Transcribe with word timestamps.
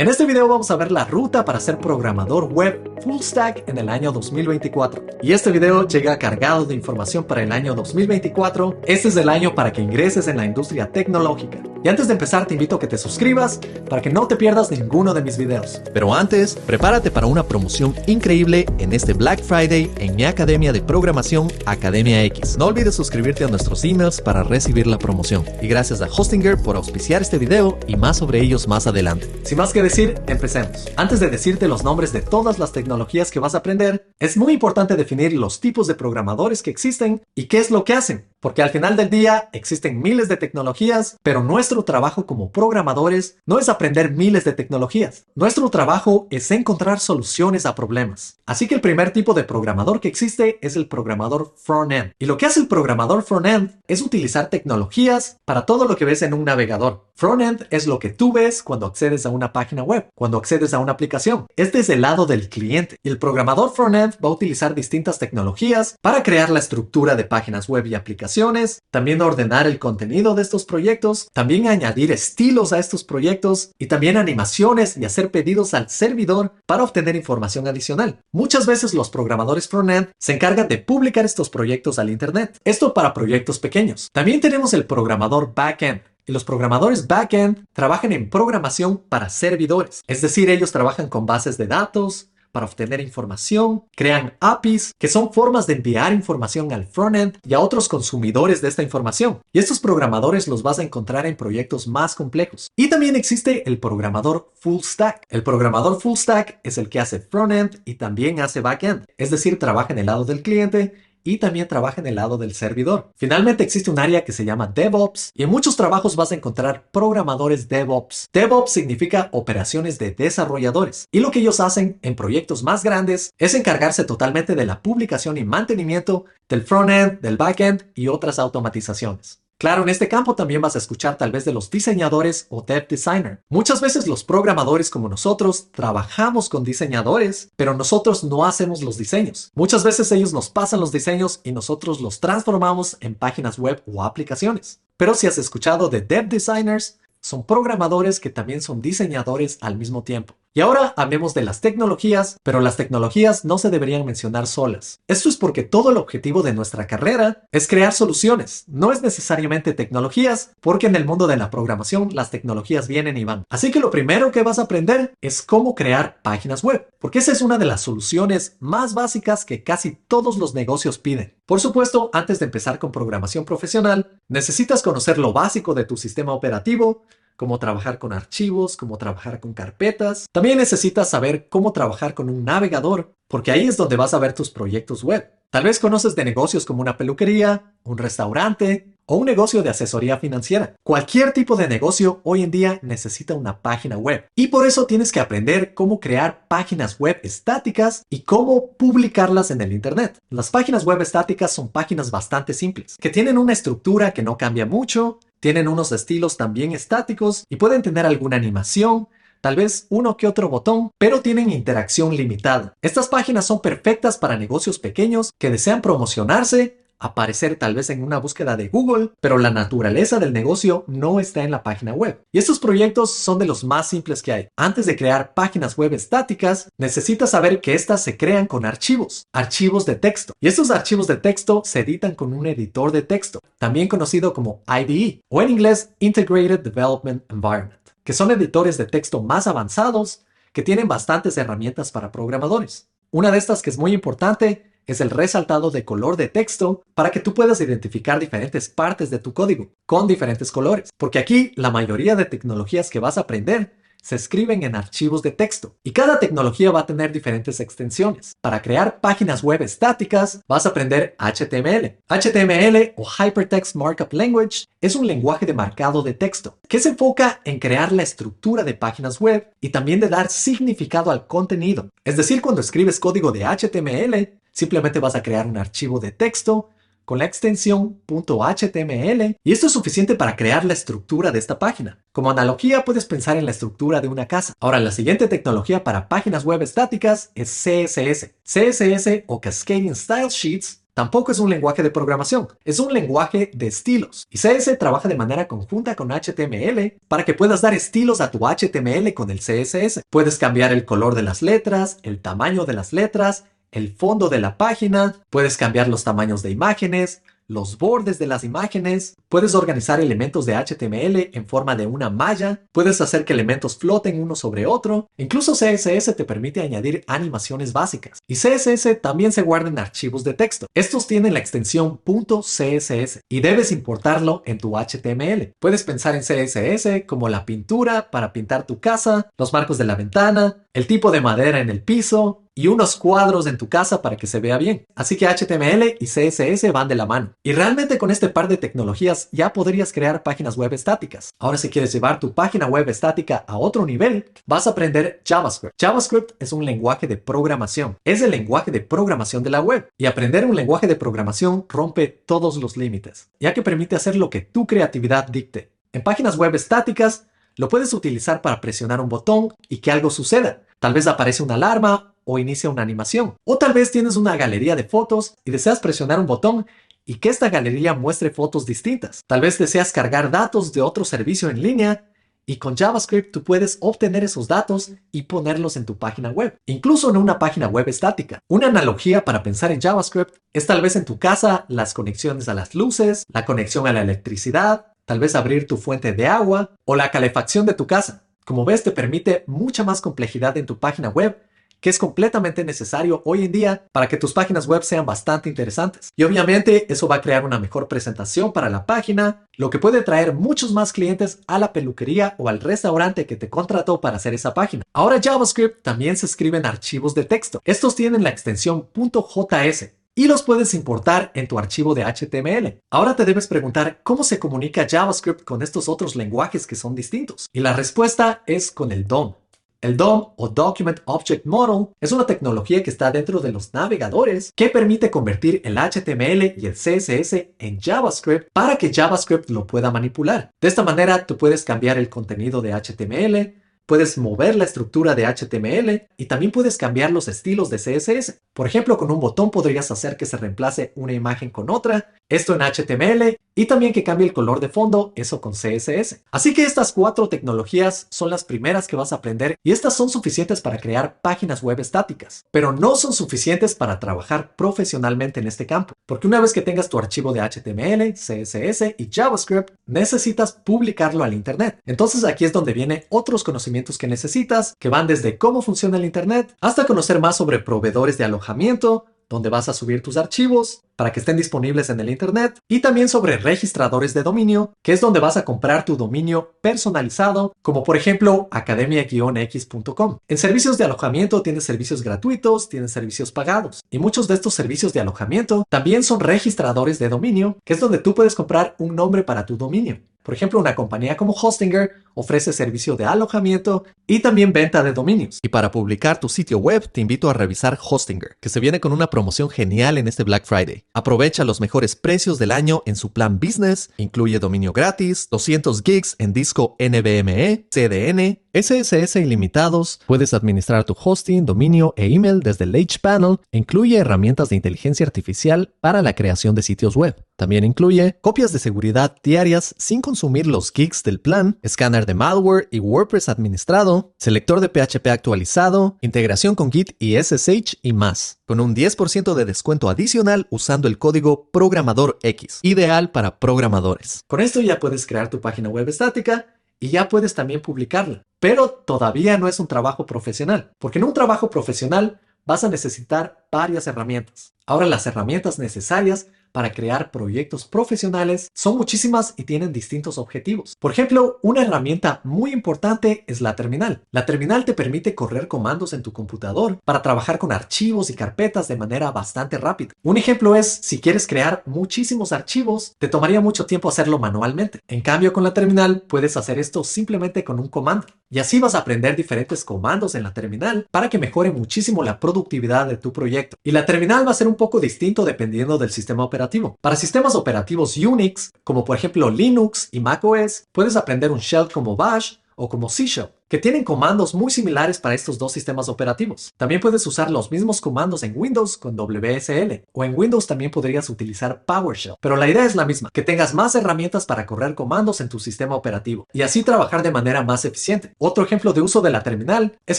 En 0.00 0.08
este 0.08 0.24
video 0.24 0.48
vamos 0.48 0.70
a 0.70 0.76
ver 0.76 0.90
la 0.90 1.04
ruta 1.04 1.44
para 1.44 1.60
ser 1.60 1.76
programador 1.76 2.50
web 2.50 2.90
full 3.02 3.20
stack 3.20 3.68
en 3.68 3.76
el 3.76 3.90
año 3.90 4.12
2024. 4.12 5.04
Y 5.20 5.32
este 5.32 5.50
video 5.50 5.86
llega 5.86 6.18
cargado 6.18 6.64
de 6.64 6.74
información 6.74 7.24
para 7.24 7.42
el 7.42 7.52
año 7.52 7.74
2024. 7.74 8.80
Este 8.86 9.08
es 9.08 9.16
el 9.16 9.28
año 9.28 9.54
para 9.54 9.74
que 9.74 9.82
ingreses 9.82 10.26
en 10.26 10.38
la 10.38 10.46
industria 10.46 10.90
tecnológica. 10.90 11.58
Y 11.82 11.88
antes 11.88 12.08
de 12.08 12.12
empezar 12.12 12.46
te 12.46 12.54
invito 12.54 12.76
a 12.76 12.78
que 12.78 12.86
te 12.86 12.98
suscribas 12.98 13.58
para 13.88 14.02
que 14.02 14.10
no 14.10 14.26
te 14.26 14.36
pierdas 14.36 14.70
ninguno 14.70 15.14
de 15.14 15.22
mis 15.22 15.38
videos. 15.38 15.80
Pero 15.94 16.14
antes, 16.14 16.54
prepárate 16.54 17.10
para 17.10 17.26
una 17.26 17.42
promoción 17.42 17.94
increíble 18.06 18.66
en 18.78 18.92
este 18.92 19.14
Black 19.14 19.42
Friday 19.42 19.90
en 19.96 20.14
mi 20.14 20.24
academia 20.24 20.72
de 20.72 20.82
programación 20.82 21.50
Academia 21.64 22.22
X. 22.24 22.58
No 22.58 22.66
olvides 22.66 22.94
suscribirte 22.94 23.44
a 23.44 23.48
nuestros 23.48 23.82
emails 23.84 24.20
para 24.20 24.42
recibir 24.42 24.86
la 24.86 24.98
promoción. 24.98 25.44
Y 25.62 25.68
gracias 25.68 26.02
a 26.02 26.06
Hostinger 26.06 26.58
por 26.58 26.76
auspiciar 26.76 27.22
este 27.22 27.38
video 27.38 27.78
y 27.86 27.96
más 27.96 28.18
sobre 28.18 28.40
ellos 28.40 28.68
más 28.68 28.86
adelante. 28.86 29.30
Sin 29.44 29.56
más 29.56 29.72
que 29.72 29.82
decir, 29.90 30.14
empecemos. 30.28 30.86
Antes 30.96 31.18
de 31.18 31.28
decirte 31.28 31.66
los 31.66 31.82
nombres 31.82 32.12
de 32.12 32.22
todas 32.22 32.60
las 32.60 32.70
tecnologías 32.70 33.32
que 33.32 33.40
vas 33.40 33.56
a 33.56 33.58
aprender, 33.58 34.06
es 34.20 34.36
muy 34.36 34.52
importante 34.52 34.94
definir 34.94 35.32
los 35.32 35.58
tipos 35.58 35.88
de 35.88 35.96
programadores 35.96 36.62
que 36.62 36.70
existen 36.70 37.22
y 37.34 37.46
qué 37.46 37.58
es 37.58 37.72
lo 37.72 37.82
que 37.82 37.94
hacen. 37.94 38.28
Porque 38.38 38.62
al 38.62 38.70
final 38.70 38.96
del 38.96 39.10
día 39.10 39.50
existen 39.52 40.00
miles 40.00 40.28
de 40.28 40.36
tecnologías, 40.36 41.16
pero 41.22 41.42
nuestro 41.42 41.82
trabajo 41.82 42.24
como 42.24 42.52
programadores 42.52 43.36
no 43.46 43.58
es 43.58 43.68
aprender 43.68 44.12
miles 44.12 44.44
de 44.44 44.52
tecnologías. 44.52 45.26
Nuestro 45.34 45.68
trabajo 45.70 46.28
es 46.30 46.50
encontrar 46.52 47.00
soluciones 47.00 47.66
a 47.66 47.74
problemas. 47.74 48.38
Así 48.46 48.66
que 48.66 48.76
el 48.76 48.80
primer 48.80 49.12
tipo 49.12 49.34
de 49.34 49.44
programador 49.44 50.00
que 50.00 50.08
existe 50.08 50.58
es 50.62 50.76
el 50.76 50.86
programador 50.86 51.52
front-end. 51.56 52.12
Y 52.18 52.26
lo 52.26 52.38
que 52.38 52.46
hace 52.46 52.60
el 52.60 52.68
programador 52.68 53.24
front-end 53.24 53.72
es 53.88 54.00
utilizar 54.00 54.48
tecnologías 54.48 55.36
para 55.44 55.66
todo 55.66 55.84
lo 55.86 55.96
que 55.96 56.06
ves 56.06 56.22
en 56.22 56.32
un 56.32 56.44
navegador. 56.44 57.10
Front-end 57.16 57.66
es 57.70 57.86
lo 57.86 57.98
que 57.98 58.08
tú 58.08 58.32
ves 58.32 58.62
cuando 58.62 58.86
accedes 58.86 59.26
a 59.26 59.30
una 59.30 59.52
página 59.52 59.79
web, 59.82 60.08
cuando 60.14 60.38
accedes 60.38 60.74
a 60.74 60.78
una 60.78 60.92
aplicación. 60.92 61.46
Este 61.56 61.80
es 61.80 61.88
el 61.88 62.02
lado 62.02 62.26
del 62.26 62.48
cliente. 62.48 62.98
El 63.02 63.18
programador 63.18 63.72
front-end 63.72 64.14
va 64.24 64.28
a 64.28 64.32
utilizar 64.32 64.74
distintas 64.74 65.18
tecnologías 65.18 65.96
para 66.00 66.22
crear 66.22 66.50
la 66.50 66.58
estructura 66.58 67.16
de 67.16 67.24
páginas 67.24 67.68
web 67.68 67.86
y 67.86 67.94
aplicaciones 67.94 68.80
también 68.90 69.22
ordenar 69.22 69.66
el 69.66 69.78
contenido 69.78 70.34
de 70.34 70.42
estos 70.42 70.64
proyectos, 70.64 71.28
también 71.32 71.66
añadir 71.66 72.12
estilos 72.12 72.72
a 72.72 72.78
estos 72.78 73.04
proyectos 73.04 73.72
y 73.78 73.86
también 73.86 74.16
animaciones 74.16 74.96
y 74.96 75.04
hacer 75.04 75.30
pedidos 75.30 75.74
al 75.74 75.88
servidor 75.88 76.52
para 76.66 76.84
obtener 76.84 77.16
información 77.16 77.68
adicional. 77.68 78.20
Muchas 78.32 78.66
veces 78.66 78.94
los 78.94 79.10
programadores 79.10 79.68
frontend 79.68 80.08
se 80.18 80.34
encargan 80.34 80.68
de 80.68 80.78
publicar 80.78 81.24
estos 81.24 81.50
proyectos 81.50 81.98
al 81.98 82.10
Internet. 82.10 82.58
Esto 82.64 82.94
para 82.94 83.14
proyectos 83.14 83.58
pequeños. 83.58 84.08
También 84.12 84.40
tenemos 84.40 84.74
el 84.74 84.86
programador 84.86 85.52
backend. 85.54 86.02
Los 86.30 86.44
programadores 86.44 87.08
backend 87.08 87.64
trabajan 87.72 88.12
en 88.12 88.30
programación 88.30 88.98
para 89.08 89.28
servidores, 89.28 90.02
es 90.06 90.20
decir, 90.20 90.48
ellos 90.48 90.70
trabajan 90.70 91.08
con 91.08 91.26
bases 91.26 91.58
de 91.58 91.66
datos, 91.66 92.30
para 92.52 92.66
obtener 92.66 93.00
información, 93.00 93.84
crean 93.94 94.34
APIs, 94.40 94.92
que 94.98 95.08
son 95.08 95.32
formas 95.32 95.66
de 95.66 95.74
enviar 95.74 96.12
información 96.12 96.72
al 96.72 96.84
frontend 96.84 97.38
y 97.46 97.54
a 97.54 97.60
otros 97.60 97.88
consumidores 97.88 98.60
de 98.60 98.68
esta 98.68 98.82
información. 98.82 99.38
Y 99.52 99.58
estos 99.58 99.78
programadores 99.78 100.48
los 100.48 100.62
vas 100.62 100.78
a 100.78 100.82
encontrar 100.82 101.26
en 101.26 101.36
proyectos 101.36 101.86
más 101.86 102.14
complejos. 102.14 102.68
Y 102.76 102.88
también 102.88 103.16
existe 103.16 103.68
el 103.68 103.78
programador 103.78 104.52
full 104.54 104.80
stack. 104.80 105.26
El 105.28 105.42
programador 105.42 106.00
full 106.00 106.16
stack 106.16 106.60
es 106.64 106.78
el 106.78 106.88
que 106.88 107.00
hace 107.00 107.20
frontend 107.20 107.82
y 107.84 107.94
también 107.94 108.40
hace 108.40 108.60
backend, 108.60 109.04
es 109.16 109.30
decir, 109.30 109.58
trabaja 109.58 109.92
en 109.92 110.00
el 110.00 110.06
lado 110.06 110.24
del 110.24 110.42
cliente 110.42 110.94
y 111.24 111.38
también 111.38 111.68
trabaja 111.68 112.00
en 112.00 112.06
el 112.06 112.16
lado 112.16 112.38
del 112.38 112.54
servidor. 112.54 113.10
Finalmente 113.16 113.62
existe 113.62 113.90
un 113.90 113.98
área 113.98 114.24
que 114.24 114.32
se 114.32 114.44
llama 114.44 114.66
DevOps 114.66 115.30
y 115.34 115.42
en 115.42 115.50
muchos 115.50 115.76
trabajos 115.76 116.16
vas 116.16 116.32
a 116.32 116.34
encontrar 116.34 116.90
programadores 116.90 117.68
DevOps. 117.68 118.28
DevOps 118.32 118.72
significa 118.72 119.28
operaciones 119.32 119.98
de 119.98 120.12
desarrolladores 120.12 121.06
y 121.10 121.20
lo 121.20 121.30
que 121.30 121.40
ellos 121.40 121.60
hacen 121.60 121.98
en 122.02 122.16
proyectos 122.16 122.62
más 122.62 122.84
grandes 122.84 123.30
es 123.38 123.54
encargarse 123.54 124.04
totalmente 124.04 124.54
de 124.54 124.66
la 124.66 124.82
publicación 124.82 125.36
y 125.36 125.44
mantenimiento 125.44 126.24
del 126.48 126.62
frontend, 126.62 127.20
del 127.20 127.36
backend 127.36 127.90
y 127.94 128.08
otras 128.08 128.38
automatizaciones. 128.38 129.40
Claro, 129.60 129.82
en 129.82 129.90
este 129.90 130.08
campo 130.08 130.34
también 130.34 130.62
vas 130.62 130.74
a 130.74 130.78
escuchar 130.78 131.18
tal 131.18 131.32
vez 131.32 131.44
de 131.44 131.52
los 131.52 131.68
diseñadores 131.68 132.46
o 132.48 132.62
dev 132.62 132.88
designer. 132.88 133.44
Muchas 133.50 133.82
veces 133.82 134.06
los 134.06 134.24
programadores 134.24 134.88
como 134.88 135.06
nosotros 135.06 135.70
trabajamos 135.70 136.48
con 136.48 136.64
diseñadores, 136.64 137.50
pero 137.56 137.74
nosotros 137.74 138.24
no 138.24 138.46
hacemos 138.46 138.80
los 138.80 138.96
diseños. 138.96 139.50
Muchas 139.54 139.84
veces 139.84 140.10
ellos 140.12 140.32
nos 140.32 140.48
pasan 140.48 140.80
los 140.80 140.92
diseños 140.92 141.42
y 141.44 141.52
nosotros 141.52 142.00
los 142.00 142.20
transformamos 142.20 142.96
en 143.00 143.14
páginas 143.14 143.58
web 143.58 143.82
o 143.84 144.02
aplicaciones. 144.02 144.80
Pero 144.96 145.14
si 145.14 145.26
has 145.26 145.36
escuchado 145.36 145.90
de 145.90 146.00
dev 146.00 146.30
designers, 146.30 146.98
son 147.20 147.44
programadores 147.44 148.18
que 148.18 148.30
también 148.30 148.62
son 148.62 148.80
diseñadores 148.80 149.58
al 149.60 149.76
mismo 149.76 150.02
tiempo. 150.02 150.36
Y 150.52 150.62
ahora 150.62 150.94
hablemos 150.96 151.32
de 151.32 151.42
las 151.42 151.60
tecnologías, 151.60 152.36
pero 152.42 152.58
las 152.60 152.76
tecnologías 152.76 153.44
no 153.44 153.56
se 153.56 153.70
deberían 153.70 154.04
mencionar 154.04 154.48
solas. 154.48 154.98
Esto 155.06 155.28
es 155.28 155.36
porque 155.36 155.62
todo 155.62 155.92
el 155.92 155.96
objetivo 155.96 156.42
de 156.42 156.52
nuestra 156.52 156.88
carrera 156.88 157.46
es 157.52 157.68
crear 157.68 157.92
soluciones, 157.92 158.64
no 158.66 158.90
es 158.90 159.00
necesariamente 159.00 159.74
tecnologías, 159.74 160.50
porque 160.60 160.88
en 160.88 160.96
el 160.96 161.04
mundo 161.04 161.28
de 161.28 161.36
la 161.36 161.50
programación 161.50 162.08
las 162.14 162.32
tecnologías 162.32 162.88
vienen 162.88 163.16
y 163.16 163.22
van. 163.22 163.44
Así 163.48 163.70
que 163.70 163.78
lo 163.78 163.92
primero 163.92 164.32
que 164.32 164.42
vas 164.42 164.58
a 164.58 164.62
aprender 164.62 165.14
es 165.20 165.40
cómo 165.40 165.76
crear 165.76 166.20
páginas 166.20 166.64
web, 166.64 166.88
porque 166.98 167.20
esa 167.20 167.30
es 167.30 167.42
una 167.42 167.56
de 167.56 167.66
las 167.66 167.82
soluciones 167.82 168.56
más 168.58 168.92
básicas 168.94 169.44
que 169.44 169.62
casi 169.62 169.92
todos 169.92 170.36
los 170.36 170.52
negocios 170.52 170.98
piden. 170.98 171.36
Por 171.46 171.60
supuesto, 171.60 172.10
antes 172.12 172.40
de 172.40 172.46
empezar 172.46 172.80
con 172.80 172.90
programación 172.90 173.44
profesional, 173.44 174.20
necesitas 174.26 174.82
conocer 174.82 175.16
lo 175.16 175.32
básico 175.32 175.74
de 175.74 175.84
tu 175.84 175.96
sistema 175.96 176.32
operativo, 176.32 177.04
cómo 177.40 177.58
trabajar 177.58 177.98
con 177.98 178.12
archivos, 178.12 178.76
cómo 178.76 178.98
trabajar 178.98 179.40
con 179.40 179.54
carpetas. 179.54 180.26
También 180.30 180.58
necesitas 180.58 181.08
saber 181.08 181.48
cómo 181.48 181.72
trabajar 181.72 182.12
con 182.12 182.28
un 182.28 182.44
navegador, 182.44 183.14
porque 183.28 183.50
ahí 183.50 183.66
es 183.66 183.78
donde 183.78 183.96
vas 183.96 184.12
a 184.12 184.18
ver 184.18 184.34
tus 184.34 184.50
proyectos 184.50 185.02
web. 185.02 185.32
Tal 185.48 185.64
vez 185.64 185.78
conoces 185.78 186.14
de 186.14 186.26
negocios 186.26 186.66
como 186.66 186.82
una 186.82 186.98
peluquería, 186.98 187.72
un 187.82 187.96
restaurante 187.96 188.90
o 189.06 189.16
un 189.16 189.24
negocio 189.24 189.62
de 189.62 189.70
asesoría 189.70 190.18
financiera. 190.18 190.76
Cualquier 190.84 191.32
tipo 191.32 191.56
de 191.56 191.66
negocio 191.66 192.20
hoy 192.24 192.42
en 192.42 192.50
día 192.50 192.78
necesita 192.82 193.32
una 193.32 193.62
página 193.62 193.96
web 193.96 194.26
y 194.36 194.48
por 194.48 194.66
eso 194.66 194.86
tienes 194.86 195.10
que 195.10 195.18
aprender 195.18 195.72
cómo 195.72 195.98
crear 195.98 196.46
páginas 196.46 197.00
web 197.00 197.20
estáticas 197.22 198.04
y 198.10 198.20
cómo 198.20 198.72
publicarlas 198.72 199.50
en 199.50 199.62
el 199.62 199.72
Internet. 199.72 200.18
Las 200.28 200.50
páginas 200.50 200.84
web 200.84 201.00
estáticas 201.00 201.50
son 201.50 201.70
páginas 201.70 202.10
bastante 202.10 202.52
simples, 202.52 202.96
que 203.00 203.08
tienen 203.08 203.38
una 203.38 203.54
estructura 203.54 204.12
que 204.12 204.22
no 204.22 204.36
cambia 204.36 204.66
mucho, 204.66 205.18
tienen 205.40 205.68
unos 205.68 205.90
estilos 205.90 206.36
también 206.36 206.72
estáticos 206.72 207.44
y 207.48 207.56
pueden 207.56 207.82
tener 207.82 208.06
alguna 208.06 208.36
animación, 208.36 209.08
tal 209.40 209.56
vez 209.56 209.86
uno 209.88 210.16
que 210.16 210.26
otro 210.26 210.48
botón, 210.48 210.90
pero 210.98 211.22
tienen 211.22 211.50
interacción 211.50 212.14
limitada. 212.14 212.74
Estas 212.82 213.08
páginas 213.08 213.46
son 213.46 213.60
perfectas 213.60 214.18
para 214.18 214.36
negocios 214.36 214.78
pequeños 214.78 215.32
que 215.38 215.50
desean 215.50 215.80
promocionarse 215.80 216.78
aparecer 217.00 217.56
tal 217.56 217.74
vez 217.74 217.90
en 217.90 218.04
una 218.04 218.18
búsqueda 218.18 218.56
de 218.56 218.68
Google, 218.68 219.10
pero 219.20 219.38
la 219.38 219.50
naturaleza 219.50 220.18
del 220.18 220.32
negocio 220.32 220.84
no 220.86 221.18
está 221.18 221.42
en 221.42 221.50
la 221.50 221.62
página 221.62 221.92
web. 221.92 222.22
Y 222.30 222.38
estos 222.38 222.58
proyectos 222.58 223.12
son 223.12 223.38
de 223.38 223.46
los 223.46 223.64
más 223.64 223.88
simples 223.88 224.22
que 224.22 224.32
hay. 224.32 224.48
Antes 224.56 224.86
de 224.86 224.96
crear 224.96 225.34
páginas 225.34 225.76
web 225.76 225.94
estáticas, 225.94 226.68
necesitas 226.78 227.30
saber 227.30 227.60
que 227.60 227.74
estas 227.74 228.02
se 228.02 228.16
crean 228.16 228.46
con 228.46 228.64
archivos, 228.64 229.26
archivos 229.32 229.86
de 229.86 229.96
texto. 229.96 230.34
Y 230.40 230.48
estos 230.48 230.70
archivos 230.70 231.06
de 231.06 231.16
texto 231.16 231.62
se 231.64 231.80
editan 231.80 232.14
con 232.14 232.32
un 232.32 232.46
editor 232.46 232.92
de 232.92 233.02
texto, 233.02 233.40
también 233.58 233.88
conocido 233.88 234.34
como 234.34 234.62
IDE, 234.68 235.22
o 235.28 235.42
en 235.42 235.50
inglés 235.50 235.90
Integrated 235.98 236.60
Development 236.60 237.22
Environment, 237.30 237.80
que 238.04 238.12
son 238.12 238.30
editores 238.30 238.76
de 238.76 238.86
texto 238.86 239.22
más 239.22 239.46
avanzados 239.46 240.22
que 240.52 240.62
tienen 240.62 240.88
bastantes 240.88 241.38
herramientas 241.38 241.92
para 241.92 242.12
programadores. 242.12 242.88
Una 243.12 243.30
de 243.30 243.38
estas 243.38 243.62
que 243.62 243.70
es 243.70 243.78
muy 243.78 243.92
importante 243.92 244.69
es 244.90 245.00
el 245.00 245.10
resaltado 245.10 245.70
de 245.70 245.84
color 245.84 246.16
de 246.16 246.28
texto 246.28 246.82
para 246.94 247.10
que 247.10 247.20
tú 247.20 247.34
puedas 247.34 247.60
identificar 247.60 248.18
diferentes 248.18 248.68
partes 248.68 249.10
de 249.10 249.18
tu 249.18 249.32
código 249.32 249.70
con 249.86 250.06
diferentes 250.06 250.50
colores. 250.50 250.90
Porque 250.96 251.18
aquí 251.18 251.52
la 251.56 251.70
mayoría 251.70 252.16
de 252.16 252.24
tecnologías 252.24 252.90
que 252.90 253.00
vas 253.00 253.18
a 253.18 253.22
aprender 253.22 253.80
se 254.02 254.16
escriben 254.16 254.62
en 254.62 254.74
archivos 254.74 255.22
de 255.22 255.30
texto 255.30 255.76
y 255.84 255.92
cada 255.92 256.18
tecnología 256.18 256.70
va 256.70 256.80
a 256.80 256.86
tener 256.86 257.12
diferentes 257.12 257.60
extensiones. 257.60 258.32
Para 258.40 258.62
crear 258.62 259.00
páginas 259.00 259.42
web 259.42 259.62
estáticas 259.62 260.40
vas 260.48 260.66
a 260.66 260.70
aprender 260.70 261.16
HTML. 261.18 261.98
HTML 262.08 262.94
o 262.96 263.04
Hypertext 263.04 263.76
Markup 263.76 264.12
Language 264.12 264.64
es 264.80 264.96
un 264.96 265.06
lenguaje 265.06 265.46
de 265.46 265.54
marcado 265.54 266.02
de 266.02 266.14
texto 266.14 266.58
que 266.68 266.80
se 266.80 266.90
enfoca 266.90 267.40
en 267.44 267.58
crear 267.58 267.92
la 267.92 268.02
estructura 268.02 268.64
de 268.64 268.74
páginas 268.74 269.20
web 269.20 269.50
y 269.60 269.68
también 269.68 270.00
de 270.00 270.08
dar 270.08 270.30
significado 270.30 271.10
al 271.10 271.26
contenido. 271.26 271.90
Es 272.04 272.16
decir, 272.16 272.40
cuando 272.40 272.60
escribes 272.60 272.98
código 272.98 273.32
de 273.32 273.44
HTML, 273.44 274.39
Simplemente 274.60 275.00
vas 275.00 275.14
a 275.14 275.22
crear 275.22 275.46
un 275.46 275.56
archivo 275.56 276.00
de 276.00 276.12
texto 276.12 276.68
con 277.06 277.16
la 277.16 277.24
extensión 277.24 278.02
.html 278.06 279.38
y 279.42 279.52
esto 279.52 279.66
es 279.68 279.72
suficiente 279.72 280.16
para 280.16 280.36
crear 280.36 280.66
la 280.66 280.74
estructura 280.74 281.32
de 281.32 281.38
esta 281.38 281.58
página. 281.58 282.04
Como 282.12 282.30
analogía 282.30 282.84
puedes 282.84 283.06
pensar 283.06 283.38
en 283.38 283.46
la 283.46 283.52
estructura 283.52 284.02
de 284.02 284.08
una 284.08 284.28
casa. 284.28 284.52
Ahora 284.60 284.78
la 284.78 284.92
siguiente 284.92 285.28
tecnología 285.28 285.82
para 285.82 286.10
páginas 286.10 286.44
web 286.44 286.60
estáticas 286.60 287.30
es 287.34 287.48
CSS. 287.48 288.32
CSS 288.44 289.24
o 289.28 289.40
Cascading 289.40 289.94
Style 289.94 290.28
Sheets 290.28 290.80
Tampoco 290.92 291.32
es 291.32 291.38
un 291.38 291.48
lenguaje 291.48 291.82
de 291.82 291.90
programación, 291.90 292.48
es 292.62 292.78
un 292.78 292.92
lenguaje 292.92 293.50
de 293.54 293.68
estilos. 293.68 294.26
Y 294.28 294.36
CS 294.36 294.76
trabaja 294.78 295.08
de 295.08 295.14
manera 295.14 295.48
conjunta 295.48 295.94
con 295.94 296.10
HTML 296.10 296.98
para 297.08 297.24
que 297.24 297.32
puedas 297.32 297.62
dar 297.62 297.72
estilos 297.72 298.20
a 298.20 298.30
tu 298.30 298.40
HTML 298.40 299.14
con 299.14 299.30
el 299.30 299.38
CSS. 299.38 300.02
Puedes 300.10 300.36
cambiar 300.36 300.72
el 300.72 300.84
color 300.84 301.14
de 301.14 301.22
las 301.22 301.40
letras, 301.40 301.96
el 302.02 302.20
tamaño 302.20 302.66
de 302.66 302.74
las 302.74 302.92
letras, 302.92 303.44
el 303.72 303.94
fondo 303.94 304.28
de 304.28 304.40
la 304.40 304.56
página, 304.56 305.16
puedes 305.30 305.56
cambiar 305.56 305.88
los 305.88 306.04
tamaños 306.04 306.42
de 306.42 306.50
imágenes, 306.50 307.22
los 307.50 307.78
bordes 307.78 308.20
de 308.20 308.28
las 308.28 308.44
imágenes, 308.44 309.16
puedes 309.28 309.56
organizar 309.56 310.00
elementos 310.00 310.46
de 310.46 310.54
HTML 310.54 311.30
en 311.36 311.46
forma 311.46 311.74
de 311.74 311.84
una 311.84 312.08
malla, 312.08 312.62
puedes 312.70 313.00
hacer 313.00 313.24
que 313.24 313.32
elementos 313.32 313.76
floten 313.76 314.22
uno 314.22 314.36
sobre 314.36 314.66
otro, 314.66 315.08
incluso 315.18 315.54
CSS 315.54 316.14
te 316.14 316.24
permite 316.24 316.60
añadir 316.60 317.02
animaciones 317.08 317.72
básicas. 317.72 318.20
Y 318.28 318.36
CSS 318.36 319.00
también 319.02 319.32
se 319.32 319.42
guarda 319.42 319.68
en 319.68 319.80
archivos 319.80 320.22
de 320.22 320.34
texto. 320.34 320.66
Estos 320.74 321.08
tienen 321.08 321.34
la 321.34 321.40
extensión 321.40 322.00
.css 322.04 323.20
y 323.28 323.40
debes 323.40 323.72
importarlo 323.72 324.42
en 324.46 324.58
tu 324.58 324.76
HTML. 324.76 325.52
Puedes 325.58 325.82
pensar 325.82 326.14
en 326.14 326.22
CSS 326.22 327.04
como 327.04 327.28
la 327.28 327.44
pintura 327.46 328.12
para 328.12 328.32
pintar 328.32 328.64
tu 328.64 328.78
casa, 328.78 329.28
los 329.36 329.52
marcos 329.52 329.76
de 329.76 329.84
la 329.84 329.96
ventana, 329.96 330.68
el 330.72 330.86
tipo 330.86 331.10
de 331.10 331.20
madera 331.20 331.58
en 331.58 331.68
el 331.68 331.82
piso, 331.82 332.44
y 332.54 332.66
unos 332.66 332.96
cuadros 332.96 333.46
en 333.46 333.56
tu 333.56 333.68
casa 333.68 334.02
para 334.02 334.16
que 334.16 334.26
se 334.26 334.40
vea 334.40 334.58
bien. 334.58 334.84
Así 334.94 335.16
que 335.16 335.26
HTML 335.26 335.96
y 335.98 336.06
CSS 336.06 336.72
van 336.72 336.88
de 336.88 336.94
la 336.94 337.06
mano. 337.06 337.32
Y 337.42 337.52
realmente 337.52 337.98
con 337.98 338.10
este 338.10 338.28
par 338.28 338.48
de 338.48 338.56
tecnologías 338.56 339.28
ya 339.32 339.52
podrías 339.52 339.92
crear 339.92 340.22
páginas 340.22 340.56
web 340.56 340.72
estáticas. 340.72 341.30
Ahora 341.38 341.58
si 341.58 341.70
quieres 341.70 341.92
llevar 341.92 342.20
tu 342.20 342.34
página 342.34 342.66
web 342.66 342.88
estática 342.88 343.44
a 343.46 343.58
otro 343.58 343.86
nivel, 343.86 344.30
vas 344.46 344.66
a 344.66 344.70
aprender 344.70 345.22
JavaScript. 345.24 345.74
JavaScript 345.80 346.32
es 346.42 346.52
un 346.52 346.64
lenguaje 346.64 347.06
de 347.06 347.16
programación. 347.16 347.96
Es 348.04 348.22
el 348.22 348.30
lenguaje 348.30 348.70
de 348.70 348.80
programación 348.80 349.42
de 349.42 349.50
la 349.50 349.60
web. 349.60 349.88
Y 349.98 350.06
aprender 350.06 350.44
un 350.44 350.56
lenguaje 350.56 350.86
de 350.86 350.96
programación 350.96 351.66
rompe 351.68 352.08
todos 352.08 352.56
los 352.56 352.76
límites, 352.76 353.30
ya 353.38 353.54
que 353.54 353.62
permite 353.62 353.96
hacer 353.96 354.16
lo 354.16 354.30
que 354.30 354.40
tu 354.40 354.66
creatividad 354.66 355.28
dicte. 355.28 355.72
En 355.92 356.02
páginas 356.02 356.36
web 356.36 356.54
estáticas, 356.54 357.26
lo 357.56 357.68
puedes 357.68 357.92
utilizar 357.92 358.42
para 358.42 358.60
presionar 358.60 359.00
un 359.00 359.08
botón 359.08 359.48
y 359.68 359.78
que 359.78 359.90
algo 359.90 360.10
suceda. 360.10 360.62
Tal 360.78 360.94
vez 360.94 361.06
aparece 361.06 361.42
una 361.42 361.54
alarma 361.54 362.09
o 362.24 362.38
inicia 362.38 362.70
una 362.70 362.82
animación. 362.82 363.34
O 363.44 363.58
tal 363.58 363.72
vez 363.72 363.90
tienes 363.90 364.16
una 364.16 364.36
galería 364.36 364.76
de 364.76 364.84
fotos 364.84 365.34
y 365.44 365.50
deseas 365.50 365.80
presionar 365.80 366.20
un 366.20 366.26
botón 366.26 366.66
y 367.04 367.16
que 367.16 367.28
esta 367.28 367.48
galería 367.48 367.94
muestre 367.94 368.30
fotos 368.30 368.66
distintas. 368.66 369.22
Tal 369.26 369.40
vez 369.40 369.58
deseas 369.58 369.92
cargar 369.92 370.30
datos 370.30 370.72
de 370.72 370.80
otro 370.80 371.04
servicio 371.04 371.50
en 371.50 371.62
línea 371.62 372.06
y 372.46 372.56
con 372.56 372.76
JavaScript 372.76 373.32
tú 373.32 373.44
puedes 373.44 373.78
obtener 373.80 374.24
esos 374.24 374.48
datos 374.48 374.92
y 375.12 375.22
ponerlos 375.22 375.76
en 375.76 375.86
tu 375.86 375.98
página 375.98 376.30
web, 376.30 376.56
incluso 376.66 377.10
en 377.10 377.16
una 377.16 377.38
página 377.38 377.68
web 377.68 377.88
estática. 377.88 378.40
Una 378.48 378.68
analogía 378.68 379.24
para 379.24 379.42
pensar 379.42 379.70
en 379.70 379.80
JavaScript 379.80 380.36
es 380.52 380.66
tal 380.66 380.80
vez 380.80 380.96
en 380.96 381.04
tu 381.04 381.18
casa 381.18 381.64
las 381.68 381.94
conexiones 381.94 382.48
a 382.48 382.54
las 382.54 382.74
luces, 382.74 383.24
la 383.32 383.44
conexión 383.44 383.86
a 383.86 383.92
la 383.92 384.02
electricidad, 384.02 384.86
tal 385.04 385.20
vez 385.20 385.34
abrir 385.34 385.66
tu 385.66 385.76
fuente 385.76 386.12
de 386.12 386.26
agua 386.26 386.72
o 386.84 386.96
la 386.96 387.10
calefacción 387.10 387.66
de 387.66 387.74
tu 387.74 387.86
casa. 387.86 388.24
Como 388.44 388.64
ves, 388.64 388.82
te 388.82 388.90
permite 388.90 389.44
mucha 389.46 389.84
más 389.84 390.00
complejidad 390.00 390.56
en 390.56 390.66
tu 390.66 390.78
página 390.78 391.08
web 391.08 391.38
que 391.80 391.90
es 391.90 391.98
completamente 391.98 392.64
necesario 392.64 393.22
hoy 393.24 393.44
en 393.44 393.52
día 393.52 393.86
para 393.92 394.08
que 394.08 394.16
tus 394.16 394.32
páginas 394.32 394.66
web 394.66 394.82
sean 394.82 395.06
bastante 395.06 395.48
interesantes. 395.48 396.10
Y 396.16 396.24
obviamente 396.24 396.92
eso 396.92 397.08
va 397.08 397.16
a 397.16 397.20
crear 397.20 397.44
una 397.44 397.58
mejor 397.58 397.88
presentación 397.88 398.52
para 398.52 398.70
la 398.70 398.86
página, 398.86 399.46
lo 399.56 399.70
que 399.70 399.78
puede 399.78 400.02
traer 400.02 400.34
muchos 400.34 400.72
más 400.72 400.92
clientes 400.92 401.40
a 401.46 401.58
la 401.58 401.72
peluquería 401.72 402.34
o 402.38 402.48
al 402.48 402.60
restaurante 402.60 403.26
que 403.26 403.36
te 403.36 403.48
contrató 403.48 404.00
para 404.00 404.16
hacer 404.16 404.34
esa 404.34 404.54
página. 404.54 404.84
Ahora 404.92 405.20
JavaScript 405.22 405.82
también 405.82 406.16
se 406.16 406.26
escribe 406.26 406.58
en 406.58 406.66
archivos 406.66 407.14
de 407.14 407.24
texto. 407.24 407.60
Estos 407.64 407.94
tienen 407.94 408.22
la 408.22 408.30
extensión 408.30 408.88
.js 408.94 409.90
y 410.14 410.26
los 410.26 410.42
puedes 410.42 410.74
importar 410.74 411.30
en 411.34 411.48
tu 411.48 411.58
archivo 411.58 411.94
de 411.94 412.04
HTML. 412.04 412.80
Ahora 412.90 413.16
te 413.16 413.24
debes 413.24 413.46
preguntar 413.46 414.00
cómo 414.02 414.24
se 414.24 414.38
comunica 414.38 414.86
JavaScript 414.88 415.44
con 415.44 415.62
estos 415.62 415.88
otros 415.88 416.16
lenguajes 416.16 416.66
que 416.66 416.74
son 416.74 416.94
distintos. 416.94 417.46
Y 417.52 417.60
la 417.60 417.72
respuesta 417.72 418.42
es 418.46 418.70
con 418.70 418.92
el 418.92 419.06
DOM. 419.06 419.34
El 419.82 419.96
DOM 419.96 420.34
o 420.36 420.48
Document 420.48 421.00
Object 421.06 421.46
Model 421.46 421.86
es 422.02 422.12
una 422.12 422.26
tecnología 422.26 422.82
que 422.82 422.90
está 422.90 423.10
dentro 423.10 423.40
de 423.40 423.50
los 423.50 423.72
navegadores 423.72 424.52
que 424.54 424.68
permite 424.68 425.10
convertir 425.10 425.62
el 425.64 425.78
HTML 425.78 426.52
y 426.58 426.66
el 426.66 426.74
CSS 426.74 427.54
en 427.58 427.80
JavaScript 427.80 428.48
para 428.52 428.76
que 428.76 428.92
JavaScript 428.92 429.48
lo 429.48 429.66
pueda 429.66 429.90
manipular. 429.90 430.50
De 430.60 430.68
esta 430.68 430.82
manera 430.82 431.24
tú 431.24 431.38
puedes 431.38 431.64
cambiar 431.64 431.96
el 431.96 432.10
contenido 432.10 432.60
de 432.60 432.74
HTML, 432.74 433.54
puedes 433.86 434.18
mover 434.18 434.54
la 434.54 434.64
estructura 434.64 435.14
de 435.14 435.26
HTML 435.26 436.08
y 436.18 436.26
también 436.26 436.52
puedes 436.52 436.76
cambiar 436.76 437.10
los 437.10 437.26
estilos 437.26 437.70
de 437.70 437.78
CSS. 437.78 438.38
Por 438.52 438.66
ejemplo, 438.66 438.98
con 438.98 439.10
un 439.10 439.18
botón 439.18 439.50
podrías 439.50 439.90
hacer 439.90 440.18
que 440.18 440.26
se 440.26 440.36
reemplace 440.36 440.92
una 440.94 441.14
imagen 441.14 441.48
con 441.48 441.70
otra, 441.70 442.12
esto 442.28 442.54
en 442.54 442.60
HTML, 442.60 443.38
y 443.54 443.66
también 443.66 443.92
que 443.92 444.04
cambie 444.04 444.26
el 444.26 444.32
color 444.32 444.60
de 444.60 444.68
fondo, 444.68 445.12
eso 445.16 445.40
con 445.40 445.52
CSS. 445.52 446.22
Así 446.30 446.54
que 446.54 446.64
estas 446.64 446.92
cuatro 446.92 447.28
tecnologías 447.28 448.06
son 448.10 448.30
las 448.30 448.44
primeras 448.44 448.86
que 448.86 448.96
vas 448.96 449.12
a 449.12 449.16
aprender 449.16 449.56
y 449.62 449.72
estas 449.72 449.94
son 449.94 450.08
suficientes 450.08 450.60
para 450.60 450.78
crear 450.78 451.20
páginas 451.20 451.62
web 451.62 451.80
estáticas, 451.80 452.44
pero 452.50 452.72
no 452.72 452.96
son 452.96 453.12
suficientes 453.12 453.74
para 453.74 453.98
trabajar 453.98 454.54
profesionalmente 454.56 455.40
en 455.40 455.46
este 455.46 455.66
campo, 455.66 455.94
porque 456.06 456.26
una 456.26 456.40
vez 456.40 456.52
que 456.52 456.62
tengas 456.62 456.88
tu 456.88 456.98
archivo 456.98 457.32
de 457.32 457.40
HTML, 457.40 458.14
CSS 458.14 458.94
y 458.98 459.08
JavaScript, 459.10 459.70
necesitas 459.86 460.52
publicarlo 460.52 461.24
al 461.24 461.34
Internet. 461.34 461.80
Entonces 461.86 462.24
aquí 462.24 462.44
es 462.44 462.52
donde 462.52 462.72
vienen 462.72 463.04
otros 463.08 463.44
conocimientos 463.44 463.98
que 463.98 464.06
necesitas, 464.06 464.74
que 464.78 464.88
van 464.88 465.06
desde 465.06 465.38
cómo 465.38 465.62
funciona 465.62 465.96
el 465.96 466.04
Internet 466.04 466.54
hasta 466.60 466.86
conocer 466.86 467.20
más 467.20 467.36
sobre 467.36 467.58
proveedores 467.58 468.18
de 468.18 468.24
alojamiento, 468.24 469.06
donde 469.30 469.48
vas 469.48 469.68
a 469.68 469.72
subir 469.72 470.02
tus 470.02 470.16
archivos 470.16 470.82
para 470.96 471.12
que 471.12 471.20
estén 471.20 471.38
disponibles 471.38 471.88
en 471.88 472.00
el 472.00 472.10
Internet 472.10 472.58
y 472.68 472.80
también 472.80 473.08
sobre 473.08 473.38
registradores 473.38 474.12
de 474.12 474.22
dominio, 474.22 474.74
que 474.82 474.92
es 474.92 475.00
donde 475.00 475.20
vas 475.20 475.38
a 475.38 475.46
comprar 475.46 475.86
tu 475.86 475.96
dominio 475.96 476.52
personalizado, 476.60 477.54
como 477.62 477.84
por 477.84 477.96
ejemplo 477.96 478.48
academia-x.com. 478.50 480.18
En 480.28 480.36
servicios 480.36 480.76
de 480.76 480.84
alojamiento 480.84 481.40
tienes 481.40 481.64
servicios 481.64 482.02
gratuitos, 482.02 482.68
tienes 482.68 482.92
servicios 482.92 483.32
pagados 483.32 483.80
y 483.88 483.98
muchos 483.98 484.28
de 484.28 484.34
estos 484.34 484.52
servicios 484.52 484.92
de 484.92 485.00
alojamiento 485.00 485.64
también 485.70 486.02
son 486.02 486.20
registradores 486.20 486.98
de 486.98 487.08
dominio, 487.08 487.56
que 487.64 487.72
es 487.72 487.80
donde 487.80 487.98
tú 487.98 488.14
puedes 488.14 488.34
comprar 488.34 488.74
un 488.78 488.94
nombre 488.94 489.22
para 489.22 489.46
tu 489.46 489.56
dominio. 489.56 490.00
Por 490.22 490.34
ejemplo, 490.34 490.60
una 490.60 490.74
compañía 490.74 491.16
como 491.16 491.32
Hostinger 491.32 491.92
ofrece 492.14 492.52
servicio 492.52 492.96
de 492.96 493.04
alojamiento 493.04 493.84
y 494.06 494.20
también 494.20 494.52
venta 494.52 494.82
de 494.82 494.92
dominios. 494.92 495.38
Y 495.42 495.48
para 495.48 495.70
publicar 495.70 496.20
tu 496.20 496.28
sitio 496.28 496.58
web, 496.58 496.90
te 496.90 497.00
invito 497.00 497.30
a 497.30 497.32
revisar 497.32 497.78
Hostinger, 497.80 498.36
que 498.40 498.48
se 498.48 498.60
viene 498.60 498.80
con 498.80 498.92
una 498.92 499.08
promoción 499.08 499.48
genial 499.48 499.98
en 499.98 500.08
este 500.08 500.24
Black 500.24 500.44
Friday. 500.44 500.84
Aprovecha 500.92 501.44
los 501.44 501.60
mejores 501.60 501.96
precios 501.96 502.38
del 502.38 502.50
año 502.50 502.82
en 502.86 502.96
su 502.96 503.12
plan 503.12 503.38
business, 503.38 503.90
incluye 503.96 504.38
dominio 504.38 504.72
gratis, 504.72 505.28
200 505.30 505.82
gigs 505.82 506.16
en 506.18 506.32
disco 506.32 506.76
NVMe, 506.78 507.68
CDN, 507.70 508.40
SSS 508.52 509.16
ilimitados, 509.16 510.00
puedes 510.06 510.34
administrar 510.34 510.84
tu 510.84 510.96
hosting, 511.00 511.46
dominio 511.46 511.94
e 511.96 512.12
email 512.12 512.40
desde 512.40 512.64
el 512.64 512.80
Panel, 513.00 513.38
incluye 513.52 513.98
herramientas 513.98 514.48
de 514.48 514.56
inteligencia 514.56 515.06
artificial 515.06 515.72
para 515.80 516.02
la 516.02 516.14
creación 516.14 516.54
de 516.54 516.62
sitios 516.62 516.96
web. 516.96 517.14
También 517.40 517.64
incluye 517.64 518.18
copias 518.20 518.52
de 518.52 518.58
seguridad 518.58 519.16
diarias 519.22 519.74
sin 519.78 520.02
consumir 520.02 520.46
los 520.46 520.70
gigs 520.72 521.02
del 521.02 521.20
plan, 521.20 521.58
escáner 521.62 522.04
de 522.04 522.12
malware 522.12 522.68
y 522.70 522.80
WordPress 522.80 523.30
administrado, 523.30 524.12
selector 524.18 524.60
de 524.60 524.68
PHP 524.68 525.06
actualizado, 525.06 525.96
integración 526.02 526.54
con 526.54 526.70
Git 526.70 526.90
y 526.98 527.16
SSH 527.16 527.78
y 527.80 527.94
más, 527.94 528.42
con 528.44 528.60
un 528.60 528.76
10% 528.76 529.32
de 529.32 529.46
descuento 529.46 529.88
adicional 529.88 530.48
usando 530.50 530.86
el 530.86 530.98
código 530.98 531.48
Programador 531.50 532.18
X, 532.22 532.58
ideal 532.60 533.10
para 533.10 533.38
programadores. 533.38 534.20
Con 534.26 534.40
esto 534.40 534.60
ya 534.60 534.78
puedes 534.78 535.06
crear 535.06 535.30
tu 535.30 535.40
página 535.40 535.70
web 535.70 535.88
estática 535.88 536.44
y 536.78 536.90
ya 536.90 537.08
puedes 537.08 537.32
también 537.34 537.62
publicarla. 537.62 538.22
Pero 538.38 538.68
todavía 538.68 539.38
no 539.38 539.48
es 539.48 539.58
un 539.60 539.66
trabajo 539.66 540.04
profesional, 540.04 540.72
porque 540.78 540.98
en 540.98 541.04
un 541.04 541.14
trabajo 541.14 541.48
profesional 541.48 542.20
vas 542.44 542.64
a 542.64 542.68
necesitar 542.68 543.46
varias 543.50 543.86
herramientas. 543.86 544.52
Ahora 544.66 544.84
las 544.84 545.06
herramientas 545.06 545.58
necesarias 545.58 546.26
para 546.52 546.72
crear 546.72 547.10
proyectos 547.10 547.64
profesionales 547.64 548.48
son 548.54 548.76
muchísimas 548.76 549.34
y 549.36 549.44
tienen 549.44 549.72
distintos 549.72 550.18
objetivos. 550.18 550.76
Por 550.78 550.92
ejemplo, 550.92 551.38
una 551.42 551.62
herramienta 551.62 552.20
muy 552.24 552.52
importante 552.52 553.24
es 553.26 553.40
la 553.40 553.56
terminal. 553.56 554.02
La 554.10 554.26
terminal 554.26 554.64
te 554.64 554.74
permite 554.74 555.14
correr 555.14 555.48
comandos 555.48 555.92
en 555.92 556.02
tu 556.02 556.12
computador 556.12 556.78
para 556.84 557.02
trabajar 557.02 557.38
con 557.38 557.52
archivos 557.52 558.10
y 558.10 558.14
carpetas 558.14 558.68
de 558.68 558.76
manera 558.76 559.10
bastante 559.10 559.58
rápida. 559.58 559.92
Un 560.02 560.16
ejemplo 560.16 560.54
es, 560.54 560.66
si 560.82 561.00
quieres 561.00 561.26
crear 561.26 561.62
muchísimos 561.66 562.32
archivos, 562.32 562.94
te 562.98 563.08
tomaría 563.08 563.40
mucho 563.40 563.66
tiempo 563.66 563.88
hacerlo 563.88 564.18
manualmente. 564.18 564.80
En 564.88 565.00
cambio, 565.00 565.32
con 565.32 565.44
la 565.44 565.54
terminal 565.54 566.02
puedes 566.02 566.36
hacer 566.36 566.58
esto 566.58 566.84
simplemente 566.84 567.44
con 567.44 567.60
un 567.60 567.68
comando. 567.68 568.06
Y 568.32 568.38
así 568.38 568.60
vas 568.60 568.76
a 568.76 568.78
aprender 568.78 569.16
diferentes 569.16 569.64
comandos 569.64 570.14
en 570.14 570.22
la 570.22 570.32
terminal 570.32 570.86
para 570.90 571.08
que 571.08 571.18
mejore 571.18 571.50
muchísimo 571.50 572.04
la 572.04 572.20
productividad 572.20 572.86
de 572.86 572.96
tu 572.96 573.12
proyecto. 573.12 573.56
Y 573.64 573.72
la 573.72 573.86
terminal 573.86 574.26
va 574.26 574.30
a 574.30 574.34
ser 574.34 574.46
un 574.46 574.54
poco 574.54 574.78
distinto 574.78 575.24
dependiendo 575.24 575.78
del 575.78 575.90
sistema 575.90 576.24
operativo. 576.24 576.39
Para 576.80 576.96
sistemas 576.96 577.34
operativos 577.34 577.96
Unix, 577.96 578.52
como 578.64 578.84
por 578.84 578.96
ejemplo 578.96 579.30
Linux 579.30 579.88
y 579.92 580.00
macOS, 580.00 580.64
puedes 580.72 580.96
aprender 580.96 581.30
un 581.30 581.38
shell 581.38 581.68
como 581.72 581.96
Bash 581.96 582.36
o 582.56 582.68
como 582.68 582.88
C 582.88 583.06
Shell. 583.06 583.30
Que 583.50 583.58
tienen 583.58 583.82
comandos 583.82 584.32
muy 584.32 584.52
similares 584.52 585.00
para 585.00 585.16
estos 585.16 585.36
dos 585.36 585.50
sistemas 585.50 585.88
operativos. 585.88 586.54
También 586.56 586.80
puedes 586.80 587.04
usar 587.08 587.32
los 587.32 587.50
mismos 587.50 587.80
comandos 587.80 588.22
en 588.22 588.32
Windows 588.36 588.78
con 588.78 588.94
WSL 588.94 589.86
o 589.92 590.04
en 590.04 590.14
Windows 590.16 590.46
también 590.46 590.70
podrías 590.70 591.10
utilizar 591.10 591.64
PowerShell. 591.64 592.14
Pero 592.20 592.36
la 592.36 592.48
idea 592.48 592.64
es 592.64 592.76
la 592.76 592.86
misma, 592.86 593.10
que 593.12 593.22
tengas 593.22 593.52
más 593.52 593.74
herramientas 593.74 594.24
para 594.24 594.46
correr 594.46 594.76
comandos 594.76 595.20
en 595.20 595.28
tu 595.28 595.40
sistema 595.40 595.74
operativo 595.74 596.28
y 596.32 596.42
así 596.42 596.62
trabajar 596.62 597.02
de 597.02 597.10
manera 597.10 597.42
más 597.42 597.64
eficiente. 597.64 598.14
Otro 598.18 598.44
ejemplo 598.44 598.72
de 598.72 598.82
uso 598.82 599.00
de 599.00 599.10
la 599.10 599.24
terminal 599.24 599.76
es 599.84 599.98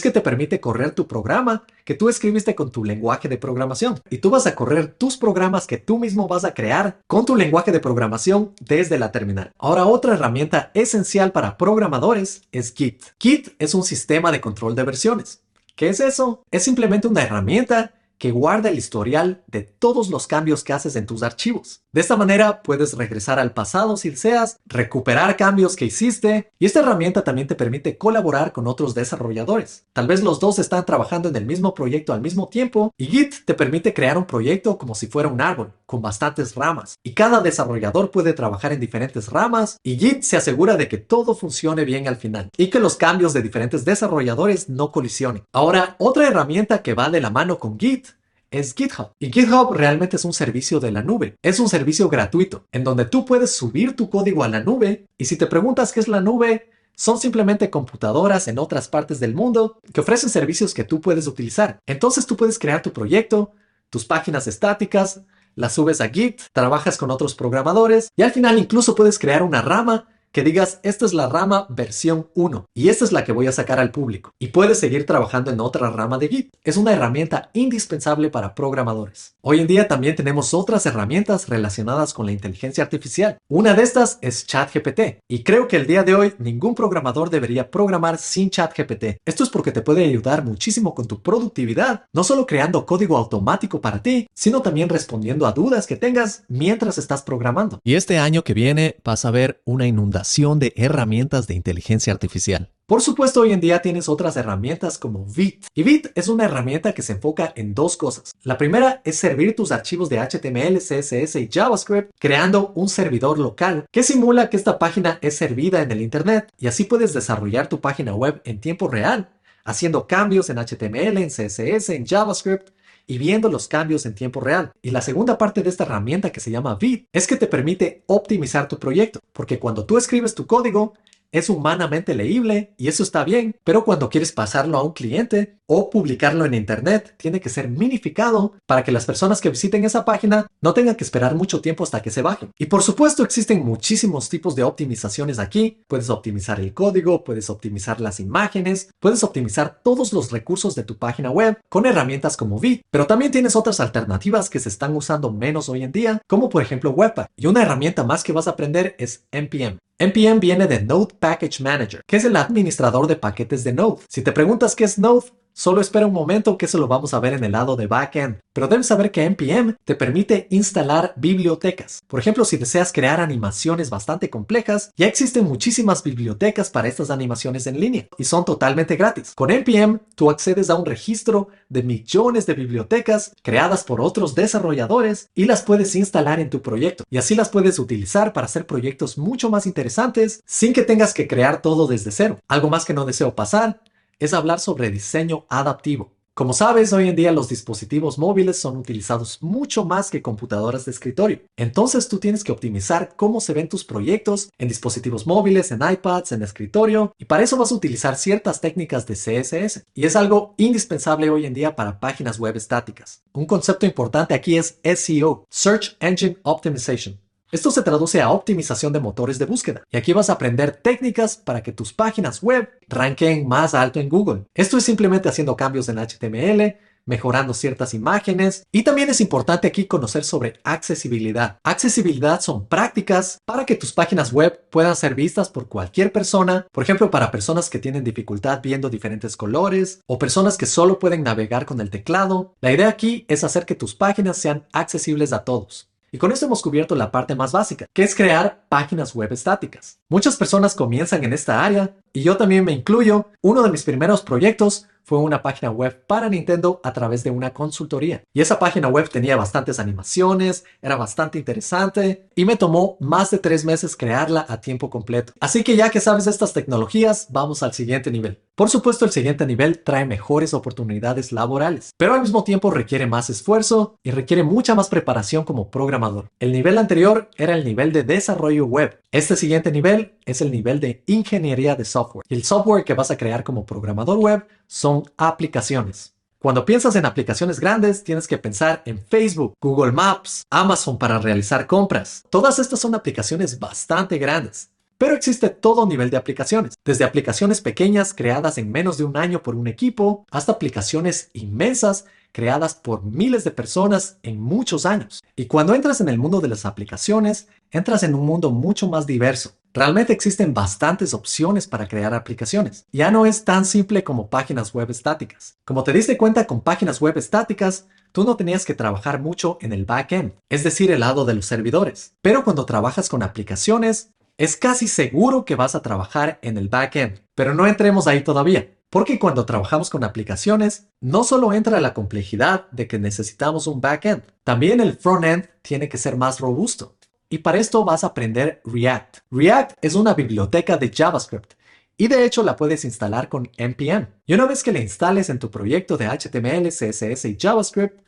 que 0.00 0.10
te 0.10 0.22
permite 0.22 0.58
correr 0.58 0.92
tu 0.92 1.06
programa 1.06 1.64
que 1.84 1.94
tú 1.94 2.08
escribiste 2.08 2.54
con 2.54 2.70
tu 2.70 2.84
lenguaje 2.84 3.28
de 3.28 3.36
programación 3.36 4.00
y 4.08 4.18
tú 4.18 4.30
vas 4.30 4.46
a 4.46 4.54
correr 4.54 4.94
tus 4.94 5.18
programas 5.18 5.66
que 5.66 5.76
tú 5.76 5.98
mismo 5.98 6.26
vas 6.26 6.46
a 6.46 6.54
crear 6.54 7.00
con 7.06 7.26
tu 7.26 7.36
lenguaje 7.36 7.70
de 7.70 7.80
programación 7.80 8.52
desde 8.60 8.98
la 8.98 9.12
terminal. 9.12 9.52
Ahora 9.58 9.84
otra 9.84 10.14
herramienta 10.14 10.70
esencial 10.72 11.32
para 11.32 11.58
programadores 11.58 12.44
es 12.50 12.72
Git. 12.72 13.41
Es 13.58 13.74
un 13.74 13.82
sistema 13.82 14.32
de 14.32 14.40
control 14.40 14.74
de 14.74 14.82
versiones. 14.82 15.42
¿Qué 15.76 15.88
es 15.88 16.00
eso? 16.00 16.44
Es 16.50 16.64
simplemente 16.64 17.08
una 17.08 17.22
herramienta 17.22 17.94
que 18.22 18.30
guarda 18.30 18.68
el 18.68 18.78
historial 18.78 19.42
de 19.48 19.62
todos 19.62 20.08
los 20.08 20.28
cambios 20.28 20.62
que 20.62 20.72
haces 20.72 20.94
en 20.94 21.06
tus 21.06 21.24
archivos. 21.24 21.82
De 21.90 22.00
esta 22.00 22.16
manera 22.16 22.62
puedes 22.62 22.92
regresar 22.92 23.40
al 23.40 23.52
pasado 23.52 23.96
si 23.96 24.10
deseas, 24.10 24.60
recuperar 24.64 25.36
cambios 25.36 25.74
que 25.74 25.86
hiciste 25.86 26.52
y 26.60 26.66
esta 26.66 26.78
herramienta 26.78 27.24
también 27.24 27.48
te 27.48 27.56
permite 27.56 27.98
colaborar 27.98 28.52
con 28.52 28.68
otros 28.68 28.94
desarrolladores. 28.94 29.86
Tal 29.92 30.06
vez 30.06 30.22
los 30.22 30.38
dos 30.38 30.60
están 30.60 30.86
trabajando 30.86 31.30
en 31.30 31.34
el 31.34 31.46
mismo 31.46 31.74
proyecto 31.74 32.12
al 32.12 32.20
mismo 32.20 32.48
tiempo 32.48 32.92
y 32.96 33.06
Git 33.06 33.44
te 33.44 33.54
permite 33.54 33.92
crear 33.92 34.16
un 34.16 34.24
proyecto 34.24 34.78
como 34.78 34.94
si 34.94 35.08
fuera 35.08 35.28
un 35.28 35.40
árbol, 35.40 35.72
con 35.84 36.00
bastantes 36.00 36.54
ramas. 36.54 36.94
Y 37.02 37.14
cada 37.14 37.40
desarrollador 37.40 38.12
puede 38.12 38.34
trabajar 38.34 38.72
en 38.72 38.78
diferentes 38.78 39.30
ramas 39.30 39.78
y 39.82 39.98
Git 39.98 40.22
se 40.22 40.36
asegura 40.36 40.76
de 40.76 40.86
que 40.86 40.98
todo 40.98 41.34
funcione 41.34 41.84
bien 41.84 42.06
al 42.06 42.14
final 42.14 42.50
y 42.56 42.70
que 42.70 42.78
los 42.78 42.94
cambios 42.94 43.32
de 43.32 43.42
diferentes 43.42 43.84
desarrolladores 43.84 44.68
no 44.68 44.92
colisionen. 44.92 45.42
Ahora, 45.52 45.96
otra 45.98 46.28
herramienta 46.28 46.82
que 46.82 46.94
va 46.94 47.10
de 47.10 47.20
la 47.20 47.30
mano 47.30 47.58
con 47.58 47.80
Git 47.80 48.11
es 48.52 48.74
GitHub. 48.74 49.10
Y 49.18 49.32
GitHub 49.32 49.72
realmente 49.72 50.16
es 50.16 50.24
un 50.24 50.32
servicio 50.32 50.78
de 50.78 50.92
la 50.92 51.02
nube. 51.02 51.36
Es 51.42 51.58
un 51.58 51.68
servicio 51.68 52.08
gratuito 52.08 52.66
en 52.70 52.84
donde 52.84 53.06
tú 53.06 53.24
puedes 53.24 53.56
subir 53.56 53.96
tu 53.96 54.08
código 54.08 54.44
a 54.44 54.48
la 54.48 54.60
nube 54.60 55.06
y 55.18 55.24
si 55.24 55.36
te 55.36 55.46
preguntas 55.46 55.92
qué 55.92 56.00
es 56.00 56.08
la 56.08 56.20
nube, 56.20 56.70
son 56.94 57.18
simplemente 57.18 57.70
computadoras 57.70 58.46
en 58.48 58.58
otras 58.58 58.88
partes 58.88 59.18
del 59.18 59.34
mundo 59.34 59.80
que 59.92 60.02
ofrecen 60.02 60.28
servicios 60.28 60.74
que 60.74 60.84
tú 60.84 61.00
puedes 61.00 61.26
utilizar. 61.26 61.80
Entonces 61.86 62.26
tú 62.26 62.36
puedes 62.36 62.58
crear 62.58 62.82
tu 62.82 62.92
proyecto, 62.92 63.52
tus 63.90 64.04
páginas 64.04 64.46
estáticas, 64.46 65.22
las 65.54 65.74
subes 65.74 66.00
a 66.00 66.08
Git, 66.08 66.40
trabajas 66.52 66.96
con 66.98 67.10
otros 67.10 67.34
programadores 67.34 68.10
y 68.16 68.22
al 68.22 68.32
final 68.32 68.58
incluso 68.58 68.94
puedes 68.94 69.18
crear 69.18 69.42
una 69.42 69.62
rama 69.62 70.08
que 70.32 70.42
digas, 70.42 70.80
esta 70.82 71.04
es 71.04 71.12
la 71.12 71.28
rama 71.28 71.66
versión 71.68 72.28
1 72.34 72.64
y 72.74 72.88
esta 72.88 73.04
es 73.04 73.12
la 73.12 73.22
que 73.24 73.32
voy 73.32 73.46
a 73.46 73.52
sacar 73.52 73.78
al 73.78 73.90
público. 73.90 74.32
Y 74.38 74.48
puedes 74.48 74.78
seguir 74.78 75.04
trabajando 75.04 75.50
en 75.50 75.60
otra 75.60 75.90
rama 75.90 76.16
de 76.16 76.28
Git. 76.28 76.54
Es 76.64 76.78
una 76.78 76.92
herramienta 76.92 77.50
indispensable 77.52 78.30
para 78.30 78.54
programadores. 78.54 79.36
Hoy 79.42 79.60
en 79.60 79.66
día 79.66 79.88
también 79.88 80.16
tenemos 80.16 80.54
otras 80.54 80.86
herramientas 80.86 81.48
relacionadas 81.48 82.14
con 82.14 82.24
la 82.24 82.32
inteligencia 82.32 82.82
artificial. 82.82 83.36
Una 83.48 83.74
de 83.74 83.82
estas 83.82 84.18
es 84.22 84.46
ChatGPT. 84.46 85.00
Y 85.28 85.42
creo 85.42 85.68
que 85.68 85.76
el 85.76 85.86
día 85.86 86.02
de 86.02 86.14
hoy 86.14 86.32
ningún 86.38 86.74
programador 86.74 87.28
debería 87.28 87.70
programar 87.70 88.16
sin 88.16 88.48
ChatGPT. 88.48 89.18
Esto 89.26 89.44
es 89.44 89.50
porque 89.50 89.72
te 89.72 89.82
puede 89.82 90.04
ayudar 90.04 90.44
muchísimo 90.44 90.94
con 90.94 91.06
tu 91.06 91.20
productividad, 91.20 92.06
no 92.14 92.24
solo 92.24 92.46
creando 92.46 92.86
código 92.86 93.18
automático 93.18 93.82
para 93.82 94.02
ti, 94.02 94.26
sino 94.32 94.62
también 94.62 94.88
respondiendo 94.88 95.46
a 95.46 95.52
dudas 95.52 95.86
que 95.86 95.96
tengas 95.96 96.44
mientras 96.48 96.96
estás 96.96 97.20
programando. 97.22 97.80
Y 97.84 97.96
este 97.96 98.18
año 98.18 98.42
que 98.44 98.54
viene 98.54 98.96
vas 99.04 99.26
a 99.26 99.30
ver 99.30 99.60
una 99.66 99.86
inundación 99.86 100.21
de 100.58 100.72
herramientas 100.76 101.46
de 101.46 101.54
inteligencia 101.54 102.12
artificial. 102.12 102.70
Por 102.86 103.00
supuesto, 103.00 103.40
hoy 103.40 103.52
en 103.52 103.60
día 103.60 103.80
tienes 103.80 104.08
otras 104.08 104.36
herramientas 104.36 104.98
como 104.98 105.24
Vite. 105.24 105.66
Y 105.74 105.82
Vite 105.82 106.12
es 106.14 106.28
una 106.28 106.44
herramienta 106.44 106.92
que 106.92 107.02
se 107.02 107.14
enfoca 107.14 107.52
en 107.56 107.74
dos 107.74 107.96
cosas. 107.96 108.32
La 108.42 108.58
primera 108.58 109.00
es 109.04 109.16
servir 109.16 109.56
tus 109.56 109.72
archivos 109.72 110.08
de 110.08 110.18
HTML, 110.18 110.78
CSS 110.78 111.36
y 111.36 111.48
JavaScript 111.50 112.10
creando 112.18 112.72
un 112.74 112.88
servidor 112.88 113.38
local 113.38 113.86
que 113.90 114.02
simula 114.02 114.50
que 114.50 114.56
esta 114.56 114.78
página 114.78 115.18
es 115.22 115.36
servida 115.36 115.82
en 115.82 115.90
el 115.90 116.00
Internet 116.00 116.52
y 116.58 116.66
así 116.66 116.84
puedes 116.84 117.12
desarrollar 117.12 117.68
tu 117.68 117.80
página 117.80 118.14
web 118.14 118.40
en 118.44 118.60
tiempo 118.60 118.88
real, 118.88 119.30
haciendo 119.64 120.06
cambios 120.06 120.50
en 120.50 120.58
HTML, 120.58 121.18
en 121.18 121.30
CSS, 121.30 121.90
en 121.90 122.06
JavaScript 122.06 122.70
y 123.06 123.18
viendo 123.18 123.48
los 123.48 123.68
cambios 123.68 124.06
en 124.06 124.14
tiempo 124.14 124.40
real. 124.40 124.72
Y 124.82 124.90
la 124.90 125.02
segunda 125.02 125.38
parte 125.38 125.62
de 125.62 125.68
esta 125.68 125.84
herramienta 125.84 126.30
que 126.30 126.40
se 126.40 126.50
llama 126.50 126.76
Vid 126.76 127.04
es 127.12 127.26
que 127.26 127.36
te 127.36 127.46
permite 127.46 128.02
optimizar 128.06 128.68
tu 128.68 128.78
proyecto, 128.78 129.20
porque 129.32 129.58
cuando 129.58 129.84
tú 129.84 129.98
escribes 129.98 130.34
tu 130.34 130.46
código, 130.46 130.94
es 131.32 131.48
humanamente 131.48 132.14
leíble 132.14 132.74
y 132.76 132.88
eso 132.88 133.02
está 133.02 133.24
bien, 133.24 133.56
pero 133.64 133.84
cuando 133.84 134.10
quieres 134.10 134.32
pasarlo 134.32 134.78
a 134.78 134.82
un 134.82 134.92
cliente 134.92 135.56
o 135.66 135.88
publicarlo 135.88 136.44
en 136.44 136.52
internet, 136.52 137.14
tiene 137.16 137.40
que 137.40 137.48
ser 137.48 137.68
minificado 137.68 138.52
para 138.66 138.84
que 138.84 138.92
las 138.92 139.06
personas 139.06 139.40
que 139.40 139.48
visiten 139.48 139.84
esa 139.84 140.04
página 140.04 140.46
no 140.60 140.74
tengan 140.74 140.94
que 140.94 141.04
esperar 141.04 141.34
mucho 141.34 141.62
tiempo 141.62 141.82
hasta 141.82 142.02
que 142.02 142.10
se 142.10 142.20
bajen. 142.20 142.50
Y 142.58 142.66
por 142.66 142.82
supuesto 142.82 143.24
existen 143.24 143.64
muchísimos 143.64 144.28
tipos 144.28 144.54
de 144.54 144.64
optimizaciones 144.64 145.38
aquí. 145.38 145.82
Puedes 145.88 146.10
optimizar 146.10 146.60
el 146.60 146.74
código, 146.74 147.24
puedes 147.24 147.48
optimizar 147.48 148.00
las 148.02 148.20
imágenes, 148.20 148.90
puedes 149.00 149.24
optimizar 149.24 149.80
todos 149.82 150.12
los 150.12 150.30
recursos 150.30 150.74
de 150.74 150.84
tu 150.84 150.98
página 150.98 151.30
web 151.30 151.58
con 151.70 151.86
herramientas 151.86 152.36
como 152.36 152.58
Vite, 152.58 152.82
pero 152.90 153.06
también 153.06 153.32
tienes 153.32 153.56
otras 153.56 153.80
alternativas 153.80 154.50
que 154.50 154.60
se 154.60 154.68
están 154.68 154.94
usando 154.94 155.32
menos 155.32 155.70
hoy 155.70 155.82
en 155.82 155.92
día, 155.92 156.20
como 156.28 156.50
por 156.50 156.60
ejemplo 156.60 156.90
Webpack. 156.90 157.28
Y 157.36 157.46
una 157.46 157.62
herramienta 157.62 158.04
más 158.04 158.22
que 158.22 158.32
vas 158.32 158.46
a 158.46 158.50
aprender 158.50 158.94
es 158.98 159.24
NPM. 159.32 159.78
NPM 160.02 160.40
viene 160.40 160.66
de 160.66 160.82
Node 160.82 161.14
Package 161.16 161.62
Manager, 161.62 162.02
que 162.04 162.16
es 162.16 162.24
el 162.24 162.34
administrador 162.34 163.06
de 163.06 163.14
paquetes 163.14 163.62
de 163.62 163.72
Node. 163.72 164.02
Si 164.08 164.22
te 164.22 164.32
preguntas 164.32 164.74
qué 164.74 164.82
es 164.82 164.98
Node, 164.98 165.26
Solo 165.54 165.82
espera 165.82 166.06
un 166.06 166.14
momento 166.14 166.56
que 166.56 166.64
eso 166.64 166.78
lo 166.78 166.88
vamos 166.88 167.12
a 167.12 167.20
ver 167.20 167.34
en 167.34 167.44
el 167.44 167.52
lado 167.52 167.76
de 167.76 167.86
backend, 167.86 168.38
pero 168.54 168.68
debes 168.68 168.86
saber 168.86 169.10
que 169.10 169.24
NPM 169.24 169.76
te 169.84 169.94
permite 169.94 170.46
instalar 170.50 171.12
bibliotecas. 171.16 172.02
Por 172.08 172.18
ejemplo, 172.18 172.46
si 172.46 172.56
deseas 172.56 172.90
crear 172.90 173.20
animaciones 173.20 173.90
bastante 173.90 174.30
complejas, 174.30 174.92
ya 174.96 175.06
existen 175.06 175.44
muchísimas 175.44 176.02
bibliotecas 176.02 176.70
para 176.70 176.88
estas 176.88 177.10
animaciones 177.10 177.66
en 177.66 177.78
línea 177.78 178.08
y 178.16 178.24
son 178.24 178.46
totalmente 178.46 178.96
gratis. 178.96 179.34
Con 179.34 179.50
NPM 179.50 180.00
tú 180.14 180.30
accedes 180.30 180.70
a 180.70 180.74
un 180.74 180.86
registro 180.86 181.48
de 181.68 181.82
millones 181.82 182.46
de 182.46 182.54
bibliotecas 182.54 183.32
creadas 183.42 183.84
por 183.84 184.00
otros 184.00 184.34
desarrolladores 184.34 185.28
y 185.34 185.44
las 185.44 185.62
puedes 185.62 185.94
instalar 185.94 186.40
en 186.40 186.48
tu 186.48 186.62
proyecto 186.62 187.04
y 187.10 187.18
así 187.18 187.34
las 187.34 187.50
puedes 187.50 187.78
utilizar 187.78 188.32
para 188.32 188.46
hacer 188.46 188.66
proyectos 188.66 189.18
mucho 189.18 189.50
más 189.50 189.66
interesantes 189.66 190.42
sin 190.46 190.72
que 190.72 190.82
tengas 190.82 191.12
que 191.12 191.28
crear 191.28 191.60
todo 191.60 191.86
desde 191.86 192.10
cero. 192.10 192.38
Algo 192.48 192.70
más 192.70 192.86
que 192.86 192.94
no 192.94 193.04
deseo 193.04 193.34
pasar 193.34 193.80
es 194.18 194.34
hablar 194.34 194.60
sobre 194.60 194.90
diseño 194.90 195.46
adaptivo. 195.48 196.12
Como 196.34 196.54
sabes, 196.54 196.94
hoy 196.94 197.10
en 197.10 197.16
día 197.16 197.30
los 197.30 197.50
dispositivos 197.50 198.18
móviles 198.18 198.58
son 198.58 198.78
utilizados 198.78 199.42
mucho 199.42 199.84
más 199.84 200.10
que 200.10 200.22
computadoras 200.22 200.86
de 200.86 200.90
escritorio. 200.90 201.40
Entonces 201.58 202.08
tú 202.08 202.18
tienes 202.18 202.42
que 202.42 202.52
optimizar 202.52 203.16
cómo 203.16 203.38
se 203.42 203.52
ven 203.52 203.68
tus 203.68 203.84
proyectos 203.84 204.48
en 204.56 204.68
dispositivos 204.68 205.26
móviles, 205.26 205.72
en 205.72 205.80
iPads, 205.82 206.32
en 206.32 206.42
escritorio, 206.42 207.12
y 207.18 207.26
para 207.26 207.42
eso 207.42 207.58
vas 207.58 207.70
a 207.70 207.74
utilizar 207.74 208.16
ciertas 208.16 208.62
técnicas 208.62 209.06
de 209.06 209.12
CSS. 209.14 209.84
Y 209.92 210.06
es 210.06 210.16
algo 210.16 210.54
indispensable 210.56 211.28
hoy 211.28 211.44
en 211.44 211.52
día 211.52 211.76
para 211.76 212.00
páginas 212.00 212.38
web 212.38 212.56
estáticas. 212.56 213.22
Un 213.34 213.44
concepto 213.44 213.84
importante 213.84 214.32
aquí 214.32 214.56
es 214.56 214.80
SEO, 214.82 215.44
Search 215.50 215.98
Engine 216.00 216.38
Optimization. 216.44 217.21
Esto 217.52 217.70
se 217.70 217.82
traduce 217.82 218.22
a 218.22 218.30
optimización 218.30 218.94
de 218.94 219.00
motores 219.00 219.38
de 219.38 219.44
búsqueda. 219.44 219.82
Y 219.90 219.98
aquí 219.98 220.14
vas 220.14 220.30
a 220.30 220.32
aprender 220.32 220.70
técnicas 220.70 221.36
para 221.36 221.62
que 221.62 221.70
tus 221.70 221.92
páginas 221.92 222.42
web 222.42 222.70
ranken 222.88 223.46
más 223.46 223.74
alto 223.74 224.00
en 224.00 224.08
Google. 224.08 224.46
Esto 224.54 224.78
es 224.78 224.84
simplemente 224.84 225.28
haciendo 225.28 225.54
cambios 225.54 225.86
en 225.90 225.98
HTML, 225.98 226.78
mejorando 227.04 227.52
ciertas 227.52 227.92
imágenes. 227.92 228.62
Y 228.72 228.84
también 228.84 229.10
es 229.10 229.20
importante 229.20 229.68
aquí 229.68 229.84
conocer 229.84 230.24
sobre 230.24 230.60
accesibilidad. 230.64 231.58
Accesibilidad 231.62 232.40
son 232.40 232.68
prácticas 232.68 233.36
para 233.44 233.66
que 233.66 233.76
tus 233.76 233.92
páginas 233.92 234.32
web 234.32 234.58
puedan 234.70 234.96
ser 234.96 235.14
vistas 235.14 235.50
por 235.50 235.68
cualquier 235.68 236.10
persona, 236.10 236.66
por 236.72 236.84
ejemplo 236.84 237.10
para 237.10 237.30
personas 237.30 237.68
que 237.68 237.78
tienen 237.78 238.02
dificultad 238.02 238.60
viendo 238.62 238.88
diferentes 238.88 239.36
colores 239.36 240.00
o 240.06 240.18
personas 240.18 240.56
que 240.56 240.64
solo 240.64 240.98
pueden 240.98 241.22
navegar 241.22 241.66
con 241.66 241.82
el 241.82 241.90
teclado. 241.90 242.54
La 242.62 242.72
idea 242.72 242.88
aquí 242.88 243.26
es 243.28 243.44
hacer 243.44 243.66
que 243.66 243.74
tus 243.74 243.94
páginas 243.94 244.38
sean 244.38 244.66
accesibles 244.72 245.34
a 245.34 245.44
todos. 245.44 245.91
Y 246.14 246.18
con 246.18 246.30
esto 246.30 246.44
hemos 246.44 246.60
cubierto 246.60 246.94
la 246.94 247.10
parte 247.10 247.34
más 247.34 247.52
básica, 247.52 247.86
que 247.90 248.02
es 248.02 248.14
crear 248.14 248.66
páginas 248.68 249.14
web 249.14 249.32
estáticas. 249.32 249.98
Muchas 250.10 250.36
personas 250.36 250.74
comienzan 250.74 251.24
en 251.24 251.32
esta 251.32 251.64
área, 251.64 251.94
y 252.12 252.22
yo 252.22 252.36
también 252.36 252.66
me 252.66 252.72
incluyo. 252.72 253.30
Uno 253.40 253.62
de 253.62 253.70
mis 253.70 253.82
primeros 253.82 254.20
proyectos 254.20 254.88
fue 255.04 255.18
una 255.18 255.42
página 255.42 255.70
web 255.70 256.04
para 256.06 256.28
Nintendo 256.28 256.80
a 256.82 256.92
través 256.92 257.24
de 257.24 257.30
una 257.30 257.52
consultoría. 257.52 258.22
Y 258.32 258.40
esa 258.40 258.58
página 258.58 258.88
web 258.88 259.08
tenía 259.08 259.36
bastantes 259.36 259.78
animaciones, 259.78 260.64
era 260.80 260.96
bastante 260.96 261.38
interesante 261.38 262.28
y 262.34 262.44
me 262.44 262.56
tomó 262.56 262.96
más 263.00 263.30
de 263.30 263.38
tres 263.38 263.64
meses 263.64 263.96
crearla 263.96 264.46
a 264.48 264.60
tiempo 264.60 264.90
completo. 264.90 265.32
Así 265.40 265.64
que 265.64 265.76
ya 265.76 265.90
que 265.90 266.00
sabes 266.00 266.26
estas 266.26 266.52
tecnologías, 266.52 267.28
vamos 267.30 267.62
al 267.62 267.72
siguiente 267.72 268.10
nivel. 268.10 268.40
Por 268.54 268.68
supuesto, 268.68 269.04
el 269.04 269.12
siguiente 269.12 269.46
nivel 269.46 269.82
trae 269.82 270.04
mejores 270.04 270.54
oportunidades 270.54 271.32
laborales, 271.32 271.90
pero 271.96 272.14
al 272.14 272.20
mismo 272.20 272.44
tiempo 272.44 272.70
requiere 272.70 273.06
más 273.06 273.30
esfuerzo 273.30 273.96
y 274.02 274.10
requiere 274.10 274.42
mucha 274.42 274.74
más 274.74 274.88
preparación 274.88 275.44
como 275.44 275.70
programador. 275.70 276.28
El 276.38 276.52
nivel 276.52 276.78
anterior 276.78 277.30
era 277.36 277.54
el 277.54 277.64
nivel 277.64 277.92
de 277.92 278.04
desarrollo 278.04 278.66
web 278.66 279.01
Este 279.12 279.36
siguiente 279.36 279.70
nivel 279.70 280.14
es 280.24 280.40
el 280.40 280.50
nivel 280.50 280.80
de 280.80 281.04
ingeniería 281.06 281.76
de 281.76 281.84
software. 281.84 282.24
El 282.30 282.44
software 282.44 282.82
que 282.82 282.94
vas 282.94 283.10
a 283.10 283.18
crear 283.18 283.44
como 283.44 283.66
programador 283.66 284.16
web 284.16 284.46
son 284.66 285.02
aplicaciones. 285.18 286.14
Cuando 286.38 286.64
piensas 286.64 286.96
en 286.96 287.04
aplicaciones 287.04 287.60
grandes, 287.60 288.04
tienes 288.04 288.26
que 288.26 288.38
pensar 288.38 288.82
en 288.86 288.98
Facebook, 288.98 289.52
Google 289.60 289.92
Maps, 289.92 290.44
Amazon 290.48 290.96
para 290.98 291.18
realizar 291.18 291.66
compras. 291.66 292.24
Todas 292.30 292.58
estas 292.58 292.80
son 292.80 292.94
aplicaciones 292.94 293.58
bastante 293.58 294.16
grandes. 294.16 294.70
Pero 294.96 295.14
existe 295.14 295.50
todo 295.50 295.86
nivel 295.86 296.08
de 296.08 296.16
aplicaciones, 296.16 296.72
desde 296.82 297.04
aplicaciones 297.04 297.60
pequeñas 297.60 298.14
creadas 298.14 298.56
en 298.56 298.72
menos 298.72 298.96
de 298.96 299.04
un 299.04 299.18
año 299.18 299.42
por 299.42 299.56
un 299.56 299.66
equipo, 299.66 300.24
hasta 300.30 300.52
aplicaciones 300.52 301.28
inmensas 301.34 302.06
creadas 302.32 302.74
por 302.74 303.04
miles 303.04 303.44
de 303.44 303.50
personas 303.50 304.18
en 304.22 304.40
muchos 304.40 304.86
años. 304.86 305.22
Y 305.36 305.46
cuando 305.46 305.74
entras 305.74 306.00
en 306.00 306.08
el 306.08 306.18
mundo 306.18 306.40
de 306.40 306.48
las 306.48 306.66
aplicaciones, 306.66 307.48
entras 307.70 308.02
en 308.02 308.14
un 308.14 308.26
mundo 308.26 308.50
mucho 308.50 308.88
más 308.88 309.06
diverso. 309.06 309.52
Realmente 309.74 310.12
existen 310.12 310.52
bastantes 310.52 311.14
opciones 311.14 311.66
para 311.66 311.88
crear 311.88 312.12
aplicaciones. 312.12 312.86
Ya 312.92 313.10
no 313.10 313.24
es 313.24 313.44
tan 313.44 313.64
simple 313.64 314.04
como 314.04 314.28
páginas 314.28 314.74
web 314.74 314.90
estáticas. 314.90 315.56
Como 315.64 315.82
te 315.82 315.92
diste 315.92 316.18
cuenta 316.18 316.46
con 316.46 316.60
páginas 316.60 317.00
web 317.00 317.16
estáticas, 317.16 317.86
tú 318.12 318.24
no 318.24 318.36
tenías 318.36 318.66
que 318.66 318.74
trabajar 318.74 319.20
mucho 319.20 319.56
en 319.62 319.72
el 319.72 319.86
backend, 319.86 320.34
es 320.50 320.62
decir, 320.62 320.90
el 320.90 321.00
lado 321.00 321.24
de 321.24 321.34
los 321.34 321.46
servidores. 321.46 322.14
Pero 322.20 322.44
cuando 322.44 322.66
trabajas 322.66 323.08
con 323.08 323.22
aplicaciones, 323.22 324.10
es 324.36 324.56
casi 324.56 324.88
seguro 324.88 325.44
que 325.44 325.56
vas 325.56 325.74
a 325.74 325.82
trabajar 325.82 326.38
en 326.42 326.58
el 326.58 326.68
backend, 326.68 327.20
pero 327.34 327.54
no 327.54 327.66
entremos 327.66 328.06
ahí 328.06 328.22
todavía, 328.22 328.68
porque 328.92 329.18
cuando 329.18 329.46
trabajamos 329.46 329.88
con 329.88 330.04
aplicaciones, 330.04 330.88
no 331.00 331.24
solo 331.24 331.54
entra 331.54 331.80
la 331.80 331.94
complejidad 331.94 332.70
de 332.72 332.86
que 332.86 332.98
necesitamos 332.98 333.66
un 333.66 333.80
backend, 333.80 334.22
también 334.44 334.80
el 334.80 334.98
frontend 334.98 335.48
tiene 335.62 335.88
que 335.88 335.96
ser 335.96 336.18
más 336.18 336.40
robusto. 336.40 336.98
Y 337.30 337.38
para 337.38 337.56
esto 337.56 337.86
vas 337.86 338.04
a 338.04 338.08
aprender 338.08 338.60
React. 338.66 339.20
React 339.30 339.78
es 339.80 339.94
una 339.94 340.12
biblioteca 340.12 340.76
de 340.76 340.92
JavaScript 340.94 341.54
y 341.96 342.08
de 342.08 342.26
hecho 342.26 342.42
la 342.42 342.54
puedes 342.54 342.84
instalar 342.84 343.30
con 343.30 343.50
npm. 343.56 344.08
Y 344.26 344.34
una 344.34 344.44
vez 344.44 344.62
que 344.62 344.72
la 344.72 344.80
instales 344.80 345.30
en 345.30 345.38
tu 345.38 345.50
proyecto 345.50 345.96
de 345.96 346.08
HTML, 346.08 346.68
CSS 346.68 347.24
y 347.24 347.38
JavaScript, 347.40 347.98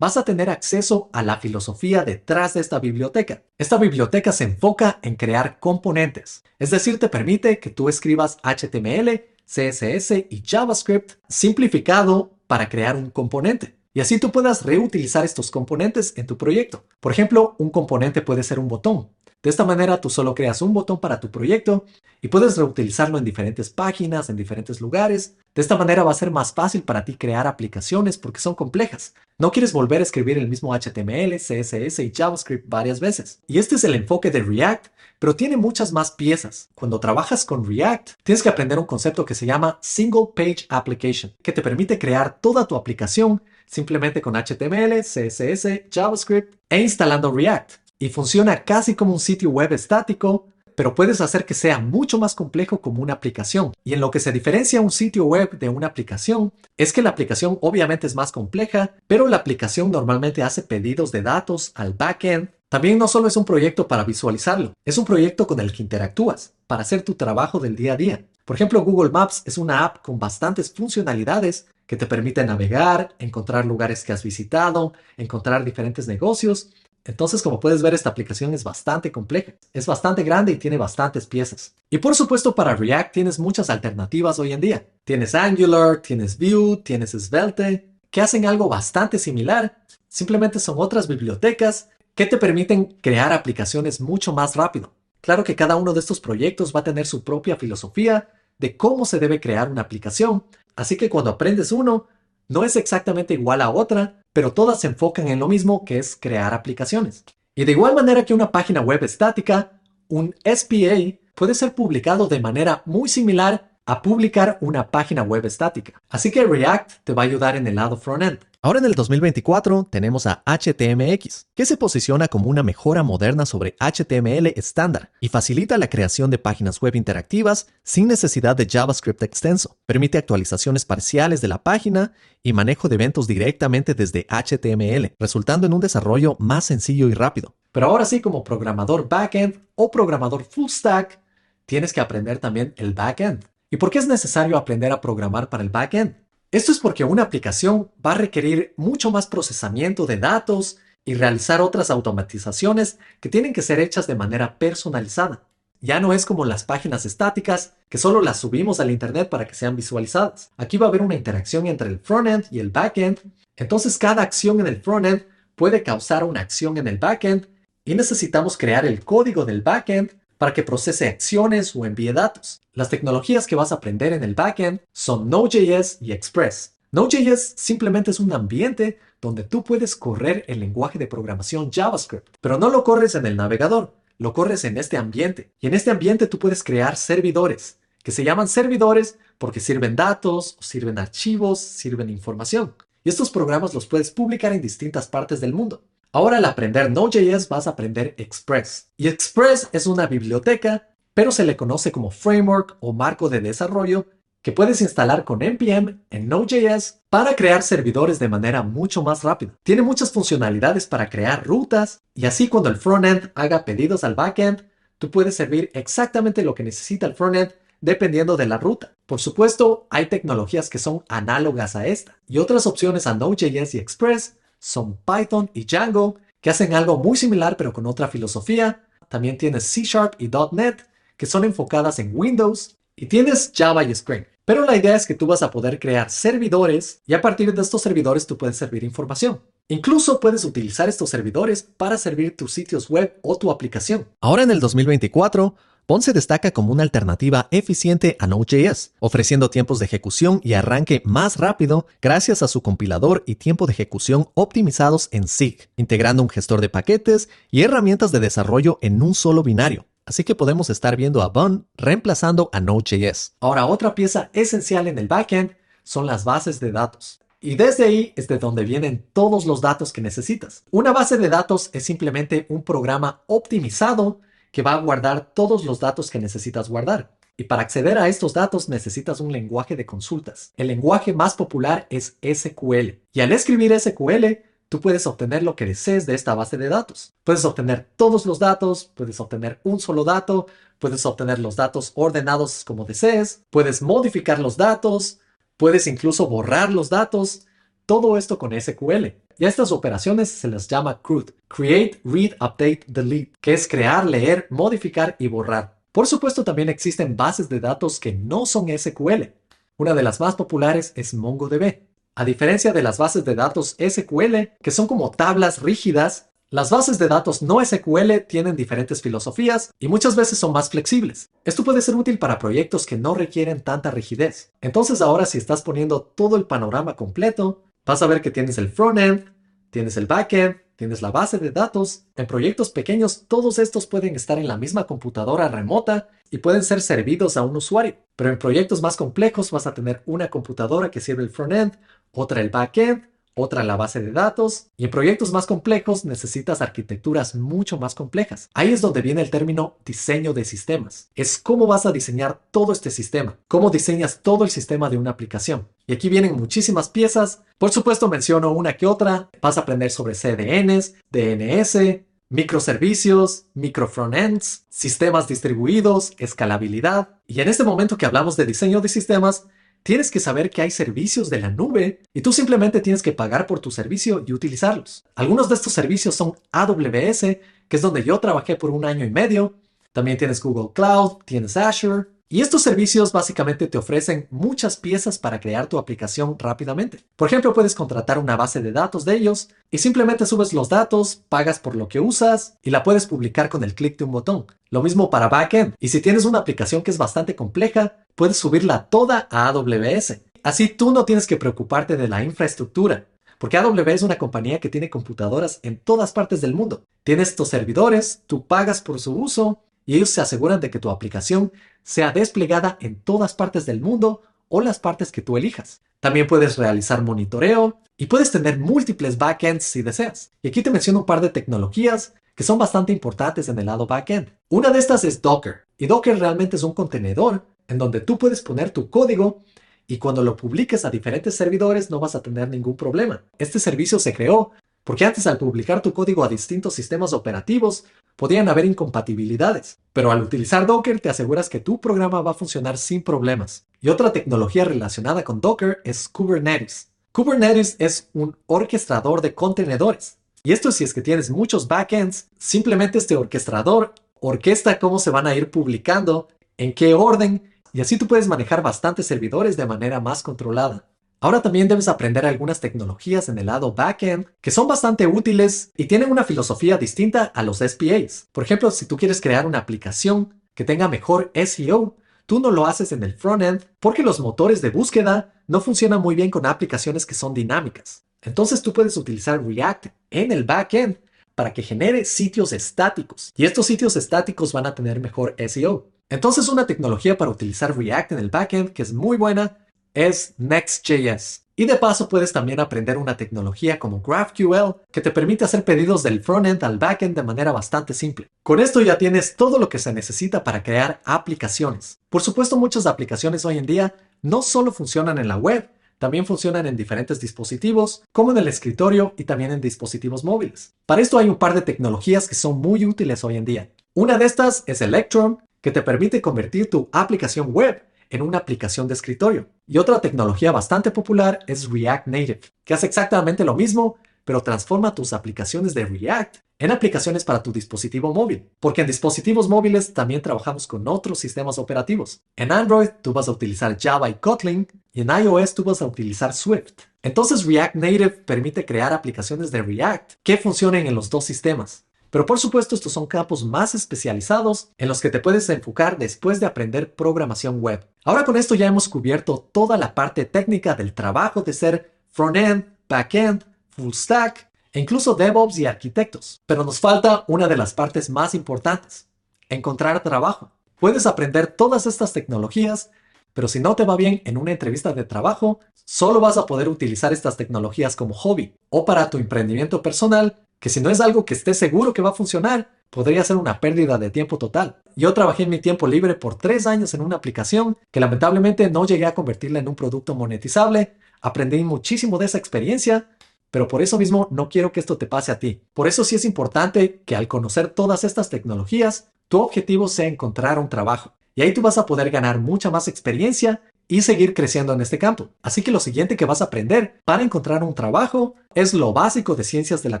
vas 0.00 0.16
a 0.16 0.24
tener 0.24 0.50
acceso 0.50 1.08
a 1.12 1.22
la 1.22 1.36
filosofía 1.36 2.02
detrás 2.02 2.54
de 2.54 2.62
esta 2.62 2.80
biblioteca. 2.80 3.44
Esta 3.58 3.76
biblioteca 3.76 4.32
se 4.32 4.42
enfoca 4.42 4.98
en 5.02 5.14
crear 5.14 5.60
componentes, 5.60 6.42
es 6.58 6.70
decir, 6.70 6.98
te 6.98 7.08
permite 7.08 7.60
que 7.60 7.70
tú 7.70 7.88
escribas 7.88 8.38
HTML, 8.42 9.22
CSS 9.46 10.26
y 10.30 10.42
JavaScript 10.44 11.12
simplificado 11.28 12.32
para 12.46 12.68
crear 12.68 12.96
un 12.96 13.10
componente. 13.10 13.76
Y 13.94 14.00
así 14.00 14.18
tú 14.18 14.32
puedas 14.32 14.64
reutilizar 14.64 15.24
estos 15.24 15.50
componentes 15.50 16.14
en 16.16 16.26
tu 16.26 16.38
proyecto. 16.38 16.84
Por 17.00 17.12
ejemplo, 17.12 17.56
un 17.58 17.70
componente 17.70 18.22
puede 18.22 18.42
ser 18.42 18.58
un 18.58 18.68
botón. 18.68 19.10
De 19.42 19.50
esta 19.50 19.64
manera 19.64 20.00
tú 20.00 20.08
solo 20.08 20.36
creas 20.36 20.62
un 20.62 20.72
botón 20.72 21.00
para 21.00 21.18
tu 21.18 21.32
proyecto 21.32 21.84
y 22.20 22.28
puedes 22.28 22.56
reutilizarlo 22.56 23.18
en 23.18 23.24
diferentes 23.24 23.70
páginas, 23.70 24.30
en 24.30 24.36
diferentes 24.36 24.80
lugares. 24.80 25.34
De 25.52 25.60
esta 25.60 25.76
manera 25.76 26.04
va 26.04 26.12
a 26.12 26.14
ser 26.14 26.30
más 26.30 26.52
fácil 26.52 26.84
para 26.84 27.04
ti 27.04 27.16
crear 27.16 27.48
aplicaciones 27.48 28.18
porque 28.18 28.38
son 28.38 28.54
complejas. 28.54 29.14
No 29.38 29.50
quieres 29.50 29.72
volver 29.72 29.98
a 29.98 30.04
escribir 30.04 30.38
el 30.38 30.46
mismo 30.46 30.72
HTML, 30.72 31.34
CSS 31.38 31.98
y 31.98 32.12
JavaScript 32.14 32.68
varias 32.68 33.00
veces. 33.00 33.40
Y 33.48 33.58
este 33.58 33.74
es 33.74 33.82
el 33.82 33.96
enfoque 33.96 34.30
de 34.30 34.44
React, 34.44 34.86
pero 35.18 35.34
tiene 35.34 35.56
muchas 35.56 35.92
más 35.92 36.12
piezas. 36.12 36.70
Cuando 36.76 37.00
trabajas 37.00 37.44
con 37.44 37.64
React, 37.64 38.10
tienes 38.22 38.44
que 38.44 38.48
aprender 38.48 38.78
un 38.78 38.86
concepto 38.86 39.24
que 39.24 39.34
se 39.34 39.46
llama 39.46 39.80
Single 39.82 40.28
Page 40.36 40.66
Application, 40.68 41.32
que 41.42 41.50
te 41.50 41.62
permite 41.62 41.98
crear 41.98 42.38
toda 42.40 42.68
tu 42.68 42.76
aplicación 42.76 43.42
simplemente 43.66 44.22
con 44.22 44.34
HTML, 44.34 45.00
CSS, 45.00 45.90
JavaScript 45.90 46.54
e 46.68 46.78
instalando 46.80 47.32
React 47.32 47.81
y 48.02 48.08
funciona 48.08 48.64
casi 48.64 48.96
como 48.96 49.12
un 49.12 49.20
sitio 49.20 49.50
web 49.50 49.72
estático, 49.72 50.48
pero 50.74 50.92
puedes 50.92 51.20
hacer 51.20 51.46
que 51.46 51.54
sea 51.54 51.78
mucho 51.78 52.18
más 52.18 52.34
complejo 52.34 52.80
como 52.80 53.00
una 53.00 53.12
aplicación. 53.12 53.72
Y 53.84 53.92
en 53.92 54.00
lo 54.00 54.10
que 54.10 54.18
se 54.18 54.32
diferencia 54.32 54.80
un 54.80 54.90
sitio 54.90 55.24
web 55.24 55.56
de 55.56 55.68
una 55.68 55.86
aplicación 55.86 56.52
es 56.76 56.92
que 56.92 57.00
la 57.00 57.10
aplicación 57.10 57.58
obviamente 57.60 58.08
es 58.08 58.16
más 58.16 58.32
compleja, 58.32 58.90
pero 59.06 59.28
la 59.28 59.36
aplicación 59.36 59.92
normalmente 59.92 60.42
hace 60.42 60.62
pedidos 60.62 61.12
de 61.12 61.22
datos 61.22 61.70
al 61.76 61.92
backend. 61.92 62.48
También 62.68 62.98
no 62.98 63.06
solo 63.06 63.28
es 63.28 63.36
un 63.36 63.44
proyecto 63.44 63.86
para 63.86 64.02
visualizarlo, 64.02 64.72
es 64.84 64.98
un 64.98 65.04
proyecto 65.04 65.46
con 65.46 65.60
el 65.60 65.72
que 65.72 65.84
interactúas 65.84 66.54
para 66.66 66.82
hacer 66.82 67.02
tu 67.02 67.14
trabajo 67.14 67.60
del 67.60 67.76
día 67.76 67.92
a 67.92 67.96
día. 67.96 68.24
Por 68.44 68.56
ejemplo, 68.56 68.82
Google 68.82 69.12
Maps 69.12 69.42
es 69.44 69.58
una 69.58 69.84
app 69.84 70.02
con 70.02 70.18
bastantes 70.18 70.72
funcionalidades 70.72 71.66
que 71.86 71.96
te 71.96 72.06
permite 72.06 72.44
navegar, 72.44 73.14
encontrar 73.20 73.64
lugares 73.64 74.02
que 74.02 74.12
has 74.12 74.24
visitado, 74.24 74.92
encontrar 75.16 75.64
diferentes 75.64 76.08
negocios 76.08 76.70
entonces, 77.04 77.42
como 77.42 77.58
puedes 77.58 77.82
ver, 77.82 77.94
esta 77.94 78.10
aplicación 78.10 78.54
es 78.54 78.62
bastante 78.62 79.10
compleja, 79.10 79.54
es 79.72 79.86
bastante 79.86 80.22
grande 80.22 80.52
y 80.52 80.56
tiene 80.56 80.76
bastantes 80.76 81.26
piezas. 81.26 81.74
Y 81.90 81.98
por 81.98 82.14
supuesto, 82.14 82.54
para 82.54 82.76
React 82.76 83.12
tienes 83.12 83.38
muchas 83.38 83.70
alternativas 83.70 84.38
hoy 84.38 84.52
en 84.52 84.60
día. 84.60 84.86
Tienes 85.04 85.34
Angular, 85.34 86.00
tienes 86.00 86.38
Vue, 86.38 86.76
tienes 86.84 87.10
Svelte, 87.10 87.88
que 88.10 88.20
hacen 88.20 88.46
algo 88.46 88.68
bastante 88.68 89.18
similar. 89.18 89.78
Simplemente 90.08 90.60
son 90.60 90.76
otras 90.78 91.08
bibliotecas 91.08 91.88
que 92.14 92.26
te 92.26 92.36
permiten 92.36 92.84
crear 93.00 93.32
aplicaciones 93.32 94.00
mucho 94.00 94.32
más 94.32 94.54
rápido. 94.54 94.92
Claro 95.20 95.42
que 95.42 95.56
cada 95.56 95.76
uno 95.76 95.92
de 95.92 96.00
estos 96.00 96.20
proyectos 96.20 96.72
va 96.74 96.80
a 96.80 96.84
tener 96.84 97.06
su 97.06 97.24
propia 97.24 97.56
filosofía 97.56 98.28
de 98.58 98.76
cómo 98.76 99.04
se 99.04 99.18
debe 99.18 99.40
crear 99.40 99.70
una 99.70 99.82
aplicación, 99.82 100.44
así 100.76 100.96
que 100.96 101.08
cuando 101.08 101.30
aprendes 101.30 101.72
uno, 101.72 102.06
no 102.48 102.64
es 102.64 102.76
exactamente 102.76 103.34
igual 103.34 103.60
a 103.60 103.70
otra, 103.70 104.22
pero 104.32 104.52
todas 104.52 104.80
se 104.80 104.86
enfocan 104.86 105.28
en 105.28 105.38
lo 105.38 105.48
mismo 105.48 105.84
que 105.84 105.98
es 105.98 106.16
crear 106.16 106.54
aplicaciones. 106.54 107.24
Y 107.54 107.64
de 107.64 107.72
igual 107.72 107.94
manera 107.94 108.24
que 108.24 108.34
una 108.34 108.50
página 108.50 108.80
web 108.80 109.02
estática, 109.04 109.80
un 110.08 110.34
SPA 110.44 111.18
puede 111.34 111.54
ser 111.54 111.74
publicado 111.74 112.28
de 112.28 112.40
manera 112.40 112.82
muy 112.86 113.08
similar 113.08 113.70
a 113.84 114.00
publicar 114.00 114.58
una 114.60 114.90
página 114.90 115.22
web 115.22 115.44
estática. 115.44 116.00
Así 116.08 116.30
que 116.30 116.44
React 116.44 117.04
te 117.04 117.12
va 117.12 117.22
a 117.22 117.26
ayudar 117.26 117.56
en 117.56 117.66
el 117.66 117.74
lado 117.74 117.96
frontend. 117.96 118.38
Ahora 118.64 118.78
en 118.78 118.84
el 118.84 118.94
2024 118.94 119.88
tenemos 119.90 120.24
a 120.28 120.44
HTMX, 120.46 121.48
que 121.52 121.66
se 121.66 121.76
posiciona 121.76 122.28
como 122.28 122.48
una 122.48 122.62
mejora 122.62 123.02
moderna 123.02 123.44
sobre 123.44 123.74
HTML 123.80 124.52
estándar 124.54 125.10
y 125.20 125.30
facilita 125.30 125.76
la 125.78 125.90
creación 125.90 126.30
de 126.30 126.38
páginas 126.38 126.80
web 126.80 126.94
interactivas 126.94 127.66
sin 127.82 128.06
necesidad 128.06 128.54
de 128.54 128.68
JavaScript 128.70 129.20
extenso. 129.24 129.78
Permite 129.84 130.16
actualizaciones 130.16 130.84
parciales 130.84 131.40
de 131.40 131.48
la 131.48 131.64
página 131.64 132.12
y 132.44 132.52
manejo 132.52 132.88
de 132.88 132.94
eventos 132.94 133.26
directamente 133.26 133.94
desde 133.94 134.28
HTML, 134.30 135.12
resultando 135.18 135.66
en 135.66 135.72
un 135.72 135.80
desarrollo 135.80 136.36
más 136.38 136.64
sencillo 136.64 137.08
y 137.08 137.14
rápido. 137.14 137.56
Pero 137.72 137.88
ahora 137.88 138.04
sí, 138.04 138.20
como 138.20 138.44
programador 138.44 139.08
backend 139.08 139.58
o 139.74 139.90
programador 139.90 140.44
full 140.44 140.68
stack, 140.68 141.18
tienes 141.66 141.92
que 141.92 142.00
aprender 142.00 142.38
también 142.38 142.74
el 142.76 142.94
backend. 142.94 143.44
¿Y 143.72 143.76
por 143.78 143.90
qué 143.90 143.98
es 143.98 144.06
necesario 144.06 144.56
aprender 144.56 144.92
a 144.92 145.00
programar 145.00 145.48
para 145.48 145.64
el 145.64 145.70
backend? 145.70 146.21
Esto 146.52 146.70
es 146.70 146.80
porque 146.80 147.02
una 147.02 147.22
aplicación 147.22 147.90
va 148.04 148.12
a 148.12 148.16
requerir 148.16 148.74
mucho 148.76 149.10
más 149.10 149.26
procesamiento 149.26 150.04
de 150.04 150.18
datos 150.18 150.76
y 151.02 151.14
realizar 151.14 151.62
otras 151.62 151.90
automatizaciones 151.90 152.98
que 153.20 153.30
tienen 153.30 153.54
que 153.54 153.62
ser 153.62 153.80
hechas 153.80 154.06
de 154.06 154.16
manera 154.16 154.58
personalizada. 154.58 155.48
Ya 155.80 155.98
no 155.98 156.12
es 156.12 156.26
como 156.26 156.44
las 156.44 156.64
páginas 156.64 157.06
estáticas 157.06 157.72
que 157.88 157.96
solo 157.96 158.20
las 158.20 158.38
subimos 158.38 158.80
al 158.80 158.90
internet 158.90 159.30
para 159.30 159.46
que 159.46 159.54
sean 159.54 159.76
visualizadas. 159.76 160.52
Aquí 160.58 160.76
va 160.76 160.86
a 160.86 160.88
haber 160.90 161.00
una 161.00 161.14
interacción 161.14 161.66
entre 161.66 161.88
el 161.88 161.98
frontend 161.98 162.44
y 162.50 162.58
el 162.58 162.68
backend. 162.68 163.18
Entonces 163.56 163.96
cada 163.96 164.20
acción 164.20 164.60
en 164.60 164.66
el 164.66 164.82
frontend 164.82 165.22
puede 165.56 165.82
causar 165.82 166.22
una 166.22 166.40
acción 166.40 166.76
en 166.76 166.86
el 166.86 166.98
backend 166.98 167.46
y 167.82 167.94
necesitamos 167.94 168.58
crear 168.58 168.84
el 168.84 169.02
código 169.06 169.46
del 169.46 169.62
backend 169.62 170.10
para 170.42 170.54
que 170.54 170.64
procese 170.64 171.06
acciones 171.06 171.76
o 171.76 171.86
envíe 171.86 172.12
datos. 172.12 172.62
Las 172.74 172.88
tecnologías 172.88 173.46
que 173.46 173.54
vas 173.54 173.70
a 173.70 173.76
aprender 173.76 174.12
en 174.12 174.24
el 174.24 174.34
backend 174.34 174.80
son 174.92 175.30
Node.js 175.30 175.98
y 176.00 176.10
Express. 176.10 176.74
Node.js 176.90 177.54
simplemente 177.56 178.10
es 178.10 178.18
un 178.18 178.32
ambiente 178.32 178.98
donde 179.20 179.44
tú 179.44 179.62
puedes 179.62 179.94
correr 179.94 180.44
el 180.48 180.58
lenguaje 180.58 180.98
de 180.98 181.06
programación 181.06 181.70
JavaScript, 181.70 182.38
pero 182.40 182.58
no 182.58 182.70
lo 182.70 182.82
corres 182.82 183.14
en 183.14 183.24
el 183.26 183.36
navegador, 183.36 183.94
lo 184.18 184.32
corres 184.32 184.64
en 184.64 184.78
este 184.78 184.96
ambiente. 184.96 185.52
Y 185.60 185.68
en 185.68 185.74
este 185.74 185.92
ambiente 185.92 186.26
tú 186.26 186.40
puedes 186.40 186.64
crear 186.64 186.96
servidores, 186.96 187.76
que 188.02 188.10
se 188.10 188.24
llaman 188.24 188.48
servidores 188.48 189.20
porque 189.38 189.60
sirven 189.60 189.94
datos, 189.94 190.56
sirven 190.58 190.98
archivos, 190.98 191.60
sirven 191.60 192.10
información. 192.10 192.74
Y 193.04 193.10
estos 193.10 193.30
programas 193.30 193.74
los 193.74 193.86
puedes 193.86 194.10
publicar 194.10 194.52
en 194.52 194.60
distintas 194.60 195.06
partes 195.06 195.40
del 195.40 195.52
mundo. 195.52 195.84
Ahora 196.14 196.36
al 196.36 196.44
aprender 196.44 196.90
Node.js 196.90 197.48
vas 197.48 197.66
a 197.66 197.70
aprender 197.70 198.14
Express. 198.18 198.90
Y 198.98 199.08
Express 199.08 199.70
es 199.72 199.86
una 199.86 200.06
biblioteca, 200.06 200.90
pero 201.14 201.32
se 201.32 201.42
le 201.42 201.56
conoce 201.56 201.90
como 201.90 202.10
framework 202.10 202.76
o 202.80 202.92
marco 202.92 203.30
de 203.30 203.40
desarrollo 203.40 204.04
que 204.42 204.52
puedes 204.52 204.82
instalar 204.82 205.24
con 205.24 205.38
npm 205.38 206.00
en 206.10 206.28
Node.js 206.28 207.00
para 207.08 207.34
crear 207.34 207.62
servidores 207.62 208.18
de 208.18 208.28
manera 208.28 208.62
mucho 208.62 209.02
más 209.02 209.24
rápida. 209.24 209.54
Tiene 209.62 209.80
muchas 209.80 210.12
funcionalidades 210.12 210.86
para 210.86 211.08
crear 211.08 211.46
rutas 211.46 212.02
y 212.14 212.26
así 212.26 212.48
cuando 212.48 212.68
el 212.68 212.76
frontend 212.76 213.30
haga 213.34 213.64
pedidos 213.64 214.04
al 214.04 214.14
backend, 214.14 214.66
tú 214.98 215.10
puedes 215.10 215.34
servir 215.34 215.70
exactamente 215.72 216.42
lo 216.42 216.54
que 216.54 216.62
necesita 216.62 217.06
el 217.06 217.14
frontend 217.14 217.52
dependiendo 217.80 218.36
de 218.36 218.46
la 218.46 218.58
ruta. 218.58 218.92
Por 219.06 219.18
supuesto, 219.18 219.86
hay 219.88 220.06
tecnologías 220.06 220.68
que 220.68 220.78
son 220.78 221.04
análogas 221.08 221.74
a 221.74 221.86
esta 221.86 222.18
y 222.28 222.36
otras 222.36 222.66
opciones 222.66 223.06
a 223.06 223.14
Node.js 223.14 223.74
y 223.74 223.78
Express 223.78 224.36
son 224.62 224.96
Python 225.04 225.50
y 225.54 225.64
Django, 225.64 226.18
que 226.40 226.48
hacen 226.48 226.72
algo 226.72 226.96
muy 226.96 227.16
similar 227.16 227.56
pero 227.56 227.72
con 227.72 227.84
otra 227.86 228.06
filosofía. 228.06 228.84
también 229.08 229.36
tienes 229.36 229.64
C 229.64 229.82
Sharp 229.82 230.14
y 230.18 230.30
.NET, 230.52 230.86
que 231.16 231.26
son 231.26 231.44
enfocadas 231.44 231.98
en 231.98 232.12
Windows, 232.14 232.76
y 232.96 233.06
tienes 233.06 233.52
Java 233.54 233.82
y 233.84 233.90
Spring. 233.90 234.24
Pero 234.44 234.64
la 234.64 234.76
idea 234.76 234.96
es 234.96 235.06
que 235.06 235.14
tú 235.14 235.26
vas 235.26 235.42
a 235.42 235.50
poder 235.50 235.78
crear 235.78 236.10
servidores 236.10 237.02
y 237.06 237.14
a 237.14 237.20
partir 237.20 237.52
de 237.52 237.60
estos 237.60 237.82
servidores 237.82 238.26
tú 238.26 238.38
puedes 238.38 238.56
servir 238.56 238.84
información. 238.84 239.40
Incluso 239.68 240.20
puedes 240.20 240.44
utilizar 240.44 240.88
estos 240.88 241.10
servidores 241.10 241.62
para 241.62 241.98
servir 241.98 242.36
tus 242.36 242.52
sitios 242.52 242.88
web 242.88 243.18
o 243.22 243.36
tu 243.36 243.50
aplicación. 243.50 244.08
Ahora 244.20 244.44
en 244.44 244.50
el 244.50 244.60
2024, 244.60 245.54
Bond 245.88 246.04
se 246.04 246.12
destaca 246.12 246.52
como 246.52 246.72
una 246.72 246.84
alternativa 246.84 247.48
eficiente 247.50 248.16
a 248.20 248.28
Node.js, 248.28 248.92
ofreciendo 249.00 249.50
tiempos 249.50 249.80
de 249.80 249.86
ejecución 249.86 250.40
y 250.44 250.52
arranque 250.52 251.02
más 251.04 251.38
rápido 251.38 251.86
gracias 252.00 252.40
a 252.42 252.48
su 252.48 252.62
compilador 252.62 253.24
y 253.26 253.34
tiempo 253.34 253.66
de 253.66 253.72
ejecución 253.72 254.28
optimizados 254.34 255.08
en 255.10 255.26
SIG, 255.26 255.70
integrando 255.76 256.22
un 256.22 256.28
gestor 256.28 256.60
de 256.60 256.68
paquetes 256.68 257.28
y 257.50 257.62
herramientas 257.62 258.12
de 258.12 258.20
desarrollo 258.20 258.78
en 258.80 259.02
un 259.02 259.16
solo 259.16 259.42
binario. 259.42 259.86
Así 260.06 260.22
que 260.22 260.36
podemos 260.36 260.70
estar 260.70 260.96
viendo 260.96 261.20
a 261.20 261.28
Bun 261.28 261.66
reemplazando 261.76 262.48
a 262.52 262.60
Node.js. 262.60 263.34
Ahora, 263.40 263.66
otra 263.66 263.96
pieza 263.96 264.30
esencial 264.32 264.86
en 264.86 264.98
el 264.98 265.08
backend 265.08 265.56
son 265.82 266.06
las 266.06 266.24
bases 266.24 266.60
de 266.60 266.70
datos. 266.70 267.20
Y 267.40 267.56
desde 267.56 267.84
ahí 267.84 268.12
es 268.14 268.28
de 268.28 268.38
donde 268.38 268.64
vienen 268.64 269.04
todos 269.12 269.46
los 269.46 269.60
datos 269.60 269.92
que 269.92 270.00
necesitas. 270.00 270.62
Una 270.70 270.92
base 270.92 271.18
de 271.18 271.28
datos 271.28 271.70
es 271.72 271.84
simplemente 271.84 272.46
un 272.50 272.62
programa 272.62 273.22
optimizado 273.26 274.20
que 274.52 274.62
va 274.62 274.74
a 274.74 274.80
guardar 274.80 275.32
todos 275.34 275.64
los 275.64 275.80
datos 275.80 276.10
que 276.10 276.20
necesitas 276.20 276.68
guardar. 276.68 277.16
Y 277.36 277.44
para 277.44 277.62
acceder 277.62 277.98
a 277.98 278.08
estos 278.08 278.34
datos 278.34 278.68
necesitas 278.68 279.20
un 279.20 279.32
lenguaje 279.32 279.74
de 279.74 279.86
consultas. 279.86 280.52
El 280.56 280.68
lenguaje 280.68 281.12
más 281.12 281.34
popular 281.34 281.86
es 281.90 282.18
SQL. 282.22 283.00
Y 283.12 283.20
al 283.20 283.32
escribir 283.32 283.78
SQL, 283.78 284.44
tú 284.68 284.80
puedes 284.80 285.06
obtener 285.06 285.42
lo 285.42 285.56
que 285.56 285.64
desees 285.64 286.06
de 286.06 286.14
esta 286.14 286.34
base 286.34 286.58
de 286.58 286.68
datos. 286.68 287.14
Puedes 287.24 287.44
obtener 287.44 287.88
todos 287.96 288.26
los 288.26 288.38
datos, 288.38 288.90
puedes 288.94 289.18
obtener 289.18 289.60
un 289.64 289.80
solo 289.80 290.04
dato, 290.04 290.46
puedes 290.78 291.04
obtener 291.06 291.38
los 291.38 291.56
datos 291.56 291.92
ordenados 291.94 292.64
como 292.64 292.84
desees, 292.84 293.44
puedes 293.50 293.80
modificar 293.80 294.38
los 294.38 294.56
datos, 294.58 295.18
puedes 295.56 295.86
incluso 295.86 296.26
borrar 296.26 296.72
los 296.72 296.90
datos, 296.90 297.46
todo 297.86 298.16
esto 298.16 298.38
con 298.38 298.58
SQL. 298.58 299.06
Y 299.38 299.44
a 299.44 299.48
estas 299.48 299.72
operaciones 299.72 300.30
se 300.30 300.48
les 300.48 300.68
llama 300.68 301.00
CRUD, 301.02 301.30
Create, 301.48 302.00
Read, 302.04 302.32
Update, 302.40 302.80
Delete, 302.86 303.32
que 303.40 303.54
es 303.54 303.66
crear, 303.68 304.06
leer, 304.06 304.46
modificar 304.50 305.16
y 305.18 305.28
borrar. 305.28 305.78
Por 305.92 306.06
supuesto 306.06 306.44
también 306.44 306.68
existen 306.68 307.16
bases 307.16 307.48
de 307.48 307.60
datos 307.60 308.00
que 308.00 308.12
no 308.12 308.46
son 308.46 308.66
SQL. 308.76 309.32
Una 309.76 309.94
de 309.94 310.02
las 310.02 310.20
más 310.20 310.36
populares 310.36 310.92
es 310.96 311.14
MongoDB. 311.14 311.80
A 312.14 312.24
diferencia 312.24 312.72
de 312.72 312.82
las 312.82 312.98
bases 312.98 313.24
de 313.24 313.34
datos 313.34 313.76
SQL, 313.78 314.36
que 314.62 314.70
son 314.70 314.86
como 314.86 315.10
tablas 315.10 315.62
rígidas, 315.62 316.30
las 316.52 316.68
bases 316.68 316.98
de 316.98 317.08
datos 317.08 317.40
no 317.40 317.64
SQL 317.64 318.26
tienen 318.28 318.54
diferentes 318.54 319.00
filosofías 319.00 319.70
y 319.78 319.88
muchas 319.88 320.14
veces 320.14 320.38
son 320.38 320.52
más 320.52 320.68
flexibles. 320.68 321.30
Esto 321.46 321.64
puede 321.64 321.80
ser 321.80 321.94
útil 321.94 322.18
para 322.18 322.38
proyectos 322.38 322.84
que 322.84 322.98
no 322.98 323.14
requieren 323.14 323.62
tanta 323.62 323.90
rigidez. 323.90 324.52
Entonces 324.60 325.00
ahora 325.00 325.24
si 325.24 325.38
estás 325.38 325.62
poniendo 325.62 326.02
todo 326.02 326.36
el 326.36 326.44
panorama 326.44 326.94
completo, 326.94 327.62
vas 327.84 328.02
a 328.02 328.06
ver 328.06 328.20
que 328.20 328.30
tienes 328.30 328.58
el 328.58 328.68
frontend, 328.68 329.32
tienes 329.70 329.96
el 329.96 330.06
backend, 330.06 330.56
tienes 330.76 331.02
la 331.02 331.10
base 331.10 331.38
de 331.38 331.50
datos. 331.50 332.06
En 332.16 332.26
proyectos 332.26 332.70
pequeños 332.70 333.26
todos 333.28 333.58
estos 333.58 333.86
pueden 333.86 334.16
estar 334.16 334.38
en 334.38 334.48
la 334.48 334.56
misma 334.56 334.86
computadora 334.86 335.48
remota 335.48 336.08
y 336.30 336.38
pueden 336.38 336.64
ser 336.64 336.80
servidos 336.80 337.36
a 337.36 337.42
un 337.42 337.56
usuario. 337.56 337.96
Pero 338.16 338.30
en 338.30 338.38
proyectos 338.38 338.82
más 338.82 338.96
complejos 338.96 339.50
vas 339.50 339.66
a 339.66 339.74
tener 339.74 340.02
una 340.06 340.30
computadora 340.30 340.90
que 340.90 341.00
sirve 341.00 341.22
el 341.22 341.30
frontend, 341.30 341.78
otra 342.10 342.40
el 342.40 342.50
backend, 342.50 343.11
otra 343.34 343.62
la 343.62 343.76
base 343.76 344.00
de 344.00 344.12
datos, 344.12 344.66
y 344.76 344.84
en 344.84 344.90
proyectos 344.90 345.32
más 345.32 345.46
complejos 345.46 346.04
necesitas 346.04 346.60
arquitecturas 346.60 347.34
mucho 347.34 347.78
más 347.78 347.94
complejas. 347.94 348.48
Ahí 348.54 348.72
es 348.72 348.80
donde 348.80 349.02
viene 349.02 349.22
el 349.22 349.30
término 349.30 349.76
diseño 349.84 350.32
de 350.32 350.44
sistemas. 350.44 351.10
Es 351.14 351.38
cómo 351.38 351.66
vas 351.66 351.86
a 351.86 351.92
diseñar 351.92 352.40
todo 352.50 352.72
este 352.72 352.90
sistema, 352.90 353.38
cómo 353.48 353.70
diseñas 353.70 354.20
todo 354.22 354.44
el 354.44 354.50
sistema 354.50 354.90
de 354.90 354.98
una 354.98 355.10
aplicación. 355.10 355.68
Y 355.86 355.92
aquí 355.92 356.08
vienen 356.08 356.36
muchísimas 356.36 356.88
piezas. 356.88 357.42
Por 357.58 357.70
supuesto 357.70 358.08
menciono 358.08 358.52
una 358.52 358.76
que 358.76 358.86
otra. 358.86 359.30
Vas 359.40 359.58
a 359.58 359.62
aprender 359.62 359.90
sobre 359.90 360.14
CDNs, 360.14 360.94
DNS, 361.10 362.02
microservicios, 362.28 363.44
microfrontends, 363.54 364.64
sistemas 364.70 365.28
distribuidos, 365.28 366.12
escalabilidad. 366.18 367.20
Y 367.26 367.40
en 367.40 367.48
este 367.48 367.62
momento 367.62 367.98
que 367.98 368.06
hablamos 368.06 368.36
de 368.36 368.46
diseño 368.46 368.80
de 368.80 368.88
sistemas, 368.88 369.46
tienes 369.82 370.10
que 370.10 370.20
saber 370.20 370.50
que 370.50 370.62
hay 370.62 370.70
servicios 370.70 371.30
de 371.30 371.40
la 371.40 371.50
nube 371.50 372.00
y 372.14 372.20
tú 372.20 372.32
simplemente 372.32 372.80
tienes 372.80 373.02
que 373.02 373.12
pagar 373.12 373.46
por 373.46 373.60
tu 373.60 373.70
servicio 373.70 374.24
y 374.26 374.32
utilizarlos. 374.32 375.04
Algunos 375.14 375.48
de 375.48 375.54
estos 375.54 375.72
servicios 375.72 376.14
son 376.14 376.34
AWS, 376.52 377.20
que 377.68 377.76
es 377.76 377.82
donde 377.82 378.04
yo 378.04 378.18
trabajé 378.20 378.56
por 378.56 378.70
un 378.70 378.84
año 378.84 379.04
y 379.04 379.10
medio. 379.10 379.54
También 379.92 380.16
tienes 380.16 380.42
Google 380.42 380.72
Cloud, 380.74 381.22
tienes 381.24 381.56
Azure. 381.56 382.06
Y 382.28 382.40
estos 382.40 382.62
servicios 382.62 383.12
básicamente 383.12 383.66
te 383.66 383.76
ofrecen 383.76 384.26
muchas 384.30 384.78
piezas 384.78 385.18
para 385.18 385.38
crear 385.38 385.66
tu 385.66 385.76
aplicación 385.76 386.38
rápidamente. 386.38 387.04
Por 387.14 387.28
ejemplo, 387.28 387.52
puedes 387.52 387.74
contratar 387.74 388.18
una 388.18 388.36
base 388.36 388.62
de 388.62 388.72
datos 388.72 389.04
de 389.04 389.16
ellos 389.16 389.50
y 389.70 389.78
simplemente 389.78 390.24
subes 390.24 390.54
los 390.54 390.70
datos, 390.70 391.22
pagas 391.28 391.58
por 391.58 391.76
lo 391.76 391.88
que 391.88 392.00
usas 392.00 392.58
y 392.62 392.70
la 392.70 392.82
puedes 392.82 393.06
publicar 393.06 393.50
con 393.50 393.62
el 393.64 393.74
clic 393.74 393.98
de 393.98 394.04
un 394.04 394.12
botón. 394.12 394.46
Lo 394.70 394.82
mismo 394.82 395.10
para 395.10 395.28
backend. 395.28 395.74
Y 395.78 395.88
si 395.88 396.00
tienes 396.00 396.24
una 396.24 396.38
aplicación 396.38 396.80
que 396.80 396.90
es 396.90 396.96
bastante 396.96 397.36
compleja, 397.36 397.96
puedes 398.14 398.38
subirla 398.38 398.88
toda 398.88 399.28
a 399.30 399.48
AWS. 399.48 400.22
Así 400.42 400.68
tú 400.68 400.90
no 400.90 401.04
tienes 401.04 401.26
que 401.26 401.36
preocuparte 401.36 401.96
de 401.98 402.08
la 402.08 402.24
infraestructura, 402.24 403.06
porque 403.38 403.58
AWS 403.58 403.88
es 403.88 404.02
una 404.02 404.16
compañía 404.16 404.58
que 404.58 404.70
tiene 404.70 404.88
computadoras 404.88 405.60
en 405.62 405.78
todas 405.78 406.12
partes 406.12 406.40
del 406.40 406.54
mundo. 406.54 406.84
Tienes 407.04 407.36
tus 407.36 407.48
servidores, 407.48 408.22
tú 408.26 408.46
pagas 408.46 408.80
por 408.80 409.00
su 409.00 409.14
uso 409.14 409.60
y 409.86 409.96
ellos 409.96 410.10
se 410.10 410.20
aseguran 410.20 410.60
de 410.60 410.70
que 410.70 410.78
tu 410.78 410.90
aplicación 410.90 411.52
sea 411.82 412.12
desplegada 412.12 412.78
en 412.80 413.00
todas 413.00 413.34
partes 413.34 413.66
del 413.66 413.80
mundo 413.80 414.22
o 414.48 414.60
las 414.60 414.78
partes 414.78 415.10
que 415.10 415.22
tú 415.22 415.36
elijas. 415.36 415.80
También 416.00 416.26
puedes 416.26 416.58
realizar 416.58 417.02
monitoreo 417.02 417.80
y 417.96 418.06
puedes 418.06 418.30
tener 418.30 418.58
múltiples 418.58 419.18
backends 419.18 419.64
si 419.64 419.82
deseas. 419.82 420.32
Y 420.42 420.48
aquí 420.48 420.62
te 420.62 420.70
menciono 420.70 421.00
un 421.00 421.06
par 421.06 421.20
de 421.20 421.30
tecnologías 421.30 422.14
que 422.34 422.44
son 422.44 422.58
bastante 422.58 422.92
importantes 422.92 423.48
en 423.48 423.58
el 423.58 423.66
lado 423.66 423.86
backend. 423.86 424.30
Una 424.48 424.70
de 424.70 424.78
estas 424.78 425.04
es 425.04 425.22
Docker. 425.22 425.66
Y 425.78 425.86
Docker 425.86 426.18
realmente 426.18 426.56
es 426.56 426.62
un 426.62 426.72
contenedor 426.72 427.44
en 427.68 427.78
donde 427.78 428.00
tú 428.00 428.18
puedes 428.18 428.40
poner 428.40 428.70
tu 428.70 428.90
código 428.90 429.42
y 429.86 429.98
cuando 429.98 430.22
lo 430.22 430.36
publiques 430.36 430.84
a 430.84 430.90
diferentes 430.90 431.36
servidores 431.36 431.90
no 431.90 432.00
vas 432.00 432.14
a 432.14 432.22
tener 432.22 432.48
ningún 432.48 432.76
problema. 432.76 433.22
Este 433.38 433.58
servicio 433.58 433.98
se 433.98 434.14
creó 434.14 434.52
porque 434.84 435.04
antes 435.04 435.26
al 435.26 435.38
publicar 435.38 435.82
tu 435.82 435.92
código 435.92 436.24
a 436.24 436.28
distintos 436.28 436.74
sistemas 436.74 437.12
operativos 437.12 437.84
podían 438.16 438.48
haber 438.48 438.64
incompatibilidades, 438.64 439.78
pero 439.92 440.10
al 440.10 440.22
utilizar 440.22 440.66
Docker 440.66 441.00
te 441.00 441.08
aseguras 441.08 441.48
que 441.48 441.60
tu 441.60 441.80
programa 441.80 442.20
va 442.20 442.32
a 442.32 442.34
funcionar 442.34 442.78
sin 442.78 443.02
problemas. 443.02 443.66
Y 443.80 443.88
otra 443.88 444.12
tecnología 444.12 444.64
relacionada 444.64 445.24
con 445.24 445.40
Docker 445.40 445.80
es 445.84 446.08
Kubernetes. 446.08 446.88
Kubernetes 447.12 447.76
es 447.78 448.08
un 448.12 448.36
orquestador 448.46 449.20
de 449.20 449.34
contenedores. 449.34 450.18
Y 450.44 450.52
esto 450.52 450.72
si 450.72 450.84
es 450.84 450.92
que 450.92 451.02
tienes 451.02 451.30
muchos 451.30 451.68
backends, 451.68 452.28
simplemente 452.38 452.98
este 452.98 453.16
orquestador 453.16 453.94
orquesta 454.20 454.78
cómo 454.78 454.98
se 454.98 455.10
van 455.10 455.26
a 455.26 455.34
ir 455.34 455.50
publicando, 455.50 456.28
en 456.56 456.74
qué 456.74 456.94
orden 456.94 457.42
y 457.72 457.80
así 457.80 457.96
tú 457.96 458.06
puedes 458.06 458.28
manejar 458.28 458.62
bastantes 458.62 459.06
servidores 459.06 459.56
de 459.56 459.66
manera 459.66 459.98
más 459.98 460.22
controlada. 460.22 460.84
Ahora 461.22 461.40
también 461.40 461.68
debes 461.68 461.86
aprender 461.86 462.26
algunas 462.26 462.58
tecnologías 462.58 463.28
en 463.28 463.38
el 463.38 463.46
lado 463.46 463.72
backend 463.72 464.26
que 464.40 464.50
son 464.50 464.66
bastante 464.66 465.06
útiles 465.06 465.70
y 465.76 465.84
tienen 465.84 466.10
una 466.10 466.24
filosofía 466.24 466.78
distinta 466.78 467.26
a 467.26 467.44
los 467.44 467.58
SPAs. 467.58 468.26
Por 468.32 468.42
ejemplo, 468.42 468.72
si 468.72 468.86
tú 468.86 468.96
quieres 468.96 469.20
crear 469.20 469.46
una 469.46 469.58
aplicación 469.58 470.34
que 470.52 470.64
tenga 470.64 470.88
mejor 470.88 471.30
SEO, 471.32 471.94
tú 472.26 472.40
no 472.40 472.50
lo 472.50 472.66
haces 472.66 472.90
en 472.90 473.04
el 473.04 473.14
frontend 473.14 473.62
porque 473.78 474.02
los 474.02 474.18
motores 474.18 474.62
de 474.62 474.70
búsqueda 474.70 475.32
no 475.46 475.60
funcionan 475.60 476.00
muy 476.00 476.16
bien 476.16 476.28
con 476.28 476.44
aplicaciones 476.44 477.06
que 477.06 477.14
son 477.14 477.34
dinámicas. 477.34 478.02
Entonces 478.20 478.60
tú 478.60 478.72
puedes 478.72 478.96
utilizar 478.96 479.46
React 479.46 479.86
en 480.10 480.32
el 480.32 480.42
backend 480.42 480.98
para 481.36 481.52
que 481.52 481.62
genere 481.62 482.04
sitios 482.04 482.52
estáticos 482.52 483.32
y 483.36 483.44
estos 483.44 483.66
sitios 483.66 483.94
estáticos 483.94 484.52
van 484.52 484.66
a 484.66 484.74
tener 484.74 484.98
mejor 484.98 485.36
SEO. 485.46 485.86
Entonces 486.08 486.48
una 486.48 486.66
tecnología 486.66 487.16
para 487.16 487.30
utilizar 487.30 487.78
React 487.78 488.10
en 488.10 488.18
el 488.18 488.28
backend 488.30 488.70
que 488.70 488.82
es 488.82 488.92
muy 488.92 489.16
buena 489.16 489.61
es 489.94 490.34
Next.js. 490.38 491.42
Y 491.54 491.66
de 491.66 491.76
paso 491.76 492.08
puedes 492.08 492.32
también 492.32 492.60
aprender 492.60 492.96
una 492.96 493.16
tecnología 493.16 493.78
como 493.78 494.00
GraphQL 494.00 494.80
que 494.90 495.02
te 495.02 495.10
permite 495.10 495.44
hacer 495.44 495.64
pedidos 495.64 496.02
del 496.02 496.22
frontend 496.22 496.64
al 496.64 496.78
backend 496.78 497.14
de 497.14 497.22
manera 497.22 497.52
bastante 497.52 497.92
simple. 497.92 498.28
Con 498.42 498.58
esto 498.58 498.80
ya 498.80 498.96
tienes 498.96 499.36
todo 499.36 499.58
lo 499.58 499.68
que 499.68 499.78
se 499.78 499.92
necesita 499.92 500.44
para 500.44 500.62
crear 500.62 501.02
aplicaciones. 501.04 501.98
Por 502.08 502.22
supuesto 502.22 502.56
muchas 502.56 502.86
aplicaciones 502.86 503.44
hoy 503.44 503.58
en 503.58 503.66
día 503.66 503.94
no 504.22 504.40
solo 504.40 504.72
funcionan 504.72 505.18
en 505.18 505.28
la 505.28 505.36
web, 505.36 505.68
también 505.98 506.24
funcionan 506.24 506.66
en 506.66 506.74
diferentes 506.74 507.20
dispositivos, 507.20 508.02
como 508.12 508.32
en 508.32 508.38
el 508.38 508.48
escritorio 508.48 509.14
y 509.18 509.24
también 509.24 509.52
en 509.52 509.60
dispositivos 509.60 510.24
móviles. 510.24 510.74
Para 510.86 511.02
esto 511.02 511.18
hay 511.18 511.28
un 511.28 511.36
par 511.36 511.54
de 511.54 511.62
tecnologías 511.62 512.28
que 512.28 512.34
son 512.34 512.60
muy 512.60 512.86
útiles 512.86 513.22
hoy 513.24 513.36
en 513.36 513.44
día. 513.44 513.70
Una 513.94 514.16
de 514.16 514.24
estas 514.24 514.64
es 514.66 514.80
Electron, 514.80 515.38
que 515.60 515.70
te 515.70 515.82
permite 515.82 516.20
convertir 516.20 516.70
tu 516.70 516.88
aplicación 516.92 517.52
web 517.52 517.84
en 518.12 518.22
una 518.22 518.38
aplicación 518.38 518.86
de 518.86 518.94
escritorio. 518.94 519.48
Y 519.66 519.78
otra 519.78 520.00
tecnología 520.00 520.52
bastante 520.52 520.90
popular 520.90 521.40
es 521.46 521.68
React 521.68 522.06
Native, 522.06 522.40
que 522.62 522.74
hace 522.74 522.86
exactamente 522.86 523.42
lo 523.42 523.54
mismo, 523.54 523.96
pero 524.24 524.42
transforma 524.42 524.94
tus 524.94 525.14
aplicaciones 525.14 525.72
de 525.74 525.86
React 525.86 526.36
en 526.58 526.70
aplicaciones 526.70 527.24
para 527.24 527.42
tu 527.42 527.52
dispositivo 527.52 528.14
móvil, 528.14 528.48
porque 528.60 528.82
en 528.82 528.86
dispositivos 528.86 529.48
móviles 529.48 529.94
también 529.94 530.22
trabajamos 530.22 530.66
con 530.66 530.86
otros 530.86 531.18
sistemas 531.18 531.58
operativos. 531.58 532.22
En 532.36 532.52
Android 532.52 532.90
tú 533.00 533.12
vas 533.14 533.28
a 533.28 533.32
utilizar 533.32 533.76
Java 533.80 534.10
y 534.10 534.14
Kotlin 534.14 534.68
y 534.92 535.00
en 535.00 535.08
iOS 535.08 535.54
tú 535.54 535.64
vas 535.64 535.82
a 535.82 535.86
utilizar 535.86 536.34
Swift. 536.34 536.74
Entonces 537.02 537.46
React 537.46 537.74
Native 537.76 538.10
permite 538.10 538.64
crear 538.64 538.92
aplicaciones 538.92 539.50
de 539.50 539.62
React 539.62 540.12
que 540.22 540.36
funcionen 540.36 540.86
en 540.86 540.94
los 540.94 541.10
dos 541.10 541.24
sistemas. 541.24 541.86
Pero 542.12 542.26
por 542.26 542.38
supuesto 542.38 542.74
estos 542.74 542.92
son 542.92 543.06
campos 543.06 543.42
más 543.42 543.74
especializados 543.74 544.68
en 544.76 544.86
los 544.86 545.00
que 545.00 545.08
te 545.08 545.18
puedes 545.18 545.48
enfocar 545.48 545.96
después 545.96 546.40
de 546.40 546.44
aprender 546.44 546.94
programación 546.94 547.60
web. 547.62 547.88
Ahora 548.04 548.26
con 548.26 548.36
esto 548.36 548.54
ya 548.54 548.66
hemos 548.66 548.86
cubierto 548.86 549.48
toda 549.50 549.78
la 549.78 549.94
parte 549.94 550.26
técnica 550.26 550.74
del 550.74 550.92
trabajo 550.92 551.40
de 551.40 551.54
ser 551.54 551.94
front-end, 552.10 552.66
back-end, 552.86 553.46
full 553.70 553.94
stack 553.94 554.46
e 554.74 554.80
incluso 554.80 555.14
DevOps 555.14 555.58
y 555.58 555.64
arquitectos. 555.64 556.42
Pero 556.44 556.64
nos 556.64 556.80
falta 556.80 557.24
una 557.28 557.48
de 557.48 557.56
las 557.56 557.72
partes 557.72 558.10
más 558.10 558.34
importantes, 558.34 559.08
encontrar 559.48 560.02
trabajo. 560.02 560.52
Puedes 560.78 561.06
aprender 561.06 561.46
todas 561.46 561.86
estas 561.86 562.12
tecnologías, 562.12 562.90
pero 563.32 563.48
si 563.48 563.58
no 563.58 563.74
te 563.74 563.86
va 563.86 563.96
bien 563.96 564.20
en 564.26 564.36
una 564.36 564.52
entrevista 564.52 564.92
de 564.92 565.04
trabajo, 565.04 565.60
solo 565.86 566.20
vas 566.20 566.36
a 566.36 566.44
poder 566.44 566.68
utilizar 566.68 567.14
estas 567.14 567.38
tecnologías 567.38 567.96
como 567.96 568.12
hobby 568.12 568.54
o 568.68 568.84
para 568.84 569.08
tu 569.08 569.16
emprendimiento 569.16 569.80
personal, 569.80 570.46
que 570.62 570.68
si 570.68 570.80
no 570.80 570.90
es 570.90 571.00
algo 571.00 571.24
que 571.24 571.34
estés 571.34 571.58
seguro 571.58 571.92
que 571.92 572.02
va 572.02 572.10
a 572.10 572.14
funcionar, 572.14 572.70
podría 572.88 573.24
ser 573.24 573.36
una 573.36 573.58
pérdida 573.58 573.98
de 573.98 574.10
tiempo 574.10 574.38
total. 574.38 574.80
Yo 574.94 575.12
trabajé 575.12 575.42
en 575.42 575.50
mi 575.50 575.58
tiempo 575.58 575.88
libre 575.88 576.14
por 576.14 576.36
tres 576.36 576.68
años 576.68 576.94
en 576.94 577.00
una 577.00 577.16
aplicación 577.16 577.76
que 577.90 577.98
lamentablemente 577.98 578.70
no 578.70 578.86
llegué 578.86 579.06
a 579.06 579.14
convertirla 579.16 579.58
en 579.58 579.68
un 579.68 579.74
producto 579.74 580.14
monetizable. 580.14 580.94
Aprendí 581.20 581.64
muchísimo 581.64 582.16
de 582.16 582.26
esa 582.26 582.38
experiencia, 582.38 583.08
pero 583.50 583.66
por 583.66 583.82
eso 583.82 583.98
mismo 583.98 584.28
no 584.30 584.48
quiero 584.48 584.70
que 584.70 584.78
esto 584.78 584.96
te 584.98 585.08
pase 585.08 585.32
a 585.32 585.40
ti. 585.40 585.64
Por 585.74 585.88
eso 585.88 586.04
sí 586.04 586.14
es 586.14 586.24
importante 586.24 587.02
que 587.04 587.16
al 587.16 587.26
conocer 587.26 587.66
todas 587.66 588.04
estas 588.04 588.30
tecnologías, 588.30 589.10
tu 589.26 589.40
objetivo 589.40 589.88
sea 589.88 590.06
encontrar 590.06 590.60
un 590.60 590.68
trabajo. 590.68 591.14
Y 591.34 591.42
ahí 591.42 591.52
tú 591.52 591.60
vas 591.60 591.76
a 591.76 591.86
poder 591.86 592.08
ganar 592.12 592.38
mucha 592.38 592.70
más 592.70 592.86
experiencia 592.86 593.62
y 593.92 594.00
seguir 594.00 594.32
creciendo 594.32 594.72
en 594.72 594.80
este 594.80 594.98
campo. 594.98 595.28
Así 595.42 595.60
que 595.60 595.70
lo 595.70 595.78
siguiente 595.78 596.16
que 596.16 596.24
vas 596.24 596.40
a 596.40 596.44
aprender 596.44 597.02
para 597.04 597.22
encontrar 597.22 597.62
un 597.62 597.74
trabajo 597.74 598.36
es 598.54 598.72
lo 598.72 598.94
básico 598.94 599.34
de 599.34 599.44
ciencias 599.44 599.82
de 599.82 599.90
la 599.90 600.00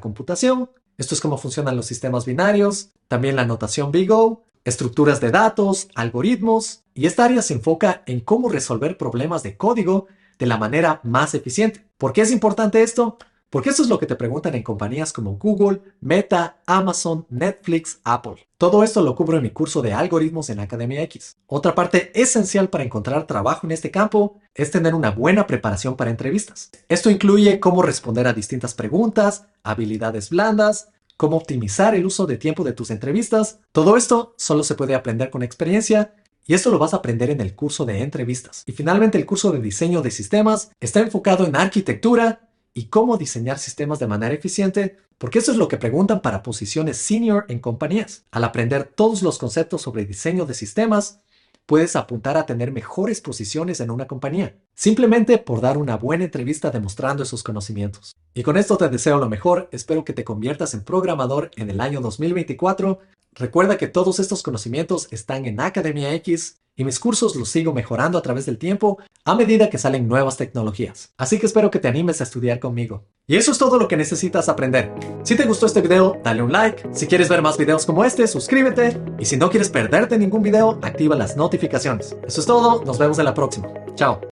computación. 0.00 0.70
Esto 0.96 1.14
es 1.14 1.20
cómo 1.20 1.36
funcionan 1.36 1.76
los 1.76 1.84
sistemas 1.84 2.24
binarios, 2.24 2.88
también 3.08 3.36
la 3.36 3.44
notación 3.44 3.92
BIGO, 3.92 4.44
estructuras 4.64 5.20
de 5.20 5.30
datos, 5.30 5.88
algoritmos, 5.94 6.84
y 6.94 7.04
esta 7.04 7.26
área 7.26 7.42
se 7.42 7.52
enfoca 7.52 8.02
en 8.06 8.20
cómo 8.20 8.48
resolver 8.48 8.96
problemas 8.96 9.42
de 9.42 9.58
código 9.58 10.06
de 10.38 10.46
la 10.46 10.56
manera 10.56 11.02
más 11.04 11.34
eficiente. 11.34 11.86
¿Por 11.98 12.14
qué 12.14 12.22
es 12.22 12.32
importante 12.32 12.82
esto? 12.82 13.18
Porque 13.52 13.68
eso 13.68 13.82
es 13.82 13.90
lo 13.90 13.98
que 13.98 14.06
te 14.06 14.16
preguntan 14.16 14.54
en 14.54 14.62
compañías 14.62 15.12
como 15.12 15.36
Google, 15.36 15.82
Meta, 16.00 16.62
Amazon, 16.64 17.26
Netflix, 17.28 18.00
Apple. 18.02 18.48
Todo 18.56 18.82
esto 18.82 19.02
lo 19.02 19.14
cubro 19.14 19.36
en 19.36 19.42
mi 19.42 19.50
curso 19.50 19.82
de 19.82 19.92
algoritmos 19.92 20.48
en 20.48 20.58
Academia 20.58 21.02
X. 21.02 21.36
Otra 21.48 21.74
parte 21.74 22.18
esencial 22.18 22.70
para 22.70 22.82
encontrar 22.82 23.26
trabajo 23.26 23.66
en 23.66 23.72
este 23.72 23.90
campo 23.90 24.40
es 24.54 24.70
tener 24.70 24.94
una 24.94 25.10
buena 25.10 25.46
preparación 25.46 25.96
para 25.96 26.10
entrevistas. 26.10 26.70
Esto 26.88 27.10
incluye 27.10 27.60
cómo 27.60 27.82
responder 27.82 28.26
a 28.26 28.32
distintas 28.32 28.72
preguntas, 28.72 29.44
habilidades 29.62 30.30
blandas, 30.30 30.88
cómo 31.18 31.36
optimizar 31.36 31.94
el 31.94 32.06
uso 32.06 32.24
de 32.24 32.38
tiempo 32.38 32.64
de 32.64 32.72
tus 32.72 32.90
entrevistas. 32.90 33.58
Todo 33.72 33.98
esto 33.98 34.34
solo 34.38 34.64
se 34.64 34.76
puede 34.76 34.94
aprender 34.94 35.28
con 35.28 35.42
experiencia 35.42 36.14
y 36.46 36.54
esto 36.54 36.70
lo 36.70 36.78
vas 36.78 36.94
a 36.94 36.96
aprender 36.96 37.28
en 37.28 37.42
el 37.42 37.54
curso 37.54 37.84
de 37.84 38.00
entrevistas. 38.00 38.62
Y 38.64 38.72
finalmente 38.72 39.18
el 39.18 39.26
curso 39.26 39.52
de 39.52 39.60
diseño 39.60 40.00
de 40.00 40.10
sistemas 40.10 40.70
está 40.80 41.00
enfocado 41.00 41.46
en 41.46 41.54
arquitectura, 41.54 42.48
y 42.74 42.86
cómo 42.86 43.16
diseñar 43.16 43.58
sistemas 43.58 43.98
de 43.98 44.06
manera 44.06 44.34
eficiente, 44.34 44.96
porque 45.18 45.38
eso 45.38 45.52
es 45.52 45.58
lo 45.58 45.68
que 45.68 45.76
preguntan 45.76 46.22
para 46.22 46.42
posiciones 46.42 46.96
senior 46.96 47.44
en 47.48 47.60
compañías. 47.60 48.24
Al 48.30 48.44
aprender 48.44 48.84
todos 48.84 49.22
los 49.22 49.38
conceptos 49.38 49.82
sobre 49.82 50.04
diseño 50.04 50.46
de 50.46 50.54
sistemas, 50.54 51.20
puedes 51.66 51.96
apuntar 51.96 52.36
a 52.36 52.46
tener 52.46 52.72
mejores 52.72 53.20
posiciones 53.20 53.80
en 53.80 53.90
una 53.90 54.06
compañía, 54.06 54.56
simplemente 54.74 55.38
por 55.38 55.60
dar 55.60 55.78
una 55.78 55.96
buena 55.96 56.24
entrevista 56.24 56.70
demostrando 56.70 57.22
esos 57.22 57.42
conocimientos. 57.42 58.16
Y 58.34 58.42
con 58.42 58.56
esto 58.56 58.76
te 58.76 58.88
deseo 58.88 59.18
lo 59.18 59.28
mejor, 59.28 59.68
espero 59.72 60.04
que 60.04 60.12
te 60.12 60.24
conviertas 60.24 60.74
en 60.74 60.82
programador 60.82 61.50
en 61.56 61.70
el 61.70 61.80
año 61.80 62.00
2024. 62.00 62.98
Recuerda 63.34 63.78
que 63.78 63.88
todos 63.88 64.18
estos 64.18 64.42
conocimientos 64.42 65.08
están 65.10 65.46
en 65.46 65.60
Academia 65.60 66.12
X 66.14 66.61
y 66.76 66.84
mis 66.84 66.98
cursos 66.98 67.36
los 67.36 67.48
sigo 67.48 67.72
mejorando 67.72 68.18
a 68.18 68.22
través 68.22 68.46
del 68.46 68.58
tiempo 68.58 68.98
a 69.24 69.34
medida 69.34 69.70
que 69.70 69.78
salen 69.78 70.08
nuevas 70.08 70.36
tecnologías. 70.36 71.12
Así 71.16 71.38
que 71.38 71.46
espero 71.46 71.70
que 71.70 71.78
te 71.78 71.88
animes 71.88 72.20
a 72.20 72.24
estudiar 72.24 72.58
conmigo. 72.58 73.04
Y 73.26 73.36
eso 73.36 73.52
es 73.52 73.58
todo 73.58 73.78
lo 73.78 73.86
que 73.88 73.96
necesitas 73.96 74.48
aprender. 74.48 74.92
Si 75.22 75.36
te 75.36 75.44
gustó 75.44 75.66
este 75.66 75.80
video, 75.80 76.20
dale 76.24 76.42
un 76.42 76.50
like. 76.50 76.88
Si 76.92 77.06
quieres 77.06 77.28
ver 77.28 77.40
más 77.40 77.56
videos 77.56 77.86
como 77.86 78.04
este, 78.04 78.26
suscríbete. 78.26 79.00
Y 79.18 79.24
si 79.24 79.36
no 79.36 79.48
quieres 79.48 79.70
perderte 79.70 80.18
ningún 80.18 80.42
video, 80.42 80.78
activa 80.82 81.14
las 81.14 81.36
notificaciones. 81.36 82.16
Eso 82.26 82.40
es 82.40 82.46
todo, 82.46 82.84
nos 82.84 82.98
vemos 82.98 83.18
en 83.18 83.26
la 83.26 83.34
próxima. 83.34 83.68
Chao. 83.94 84.20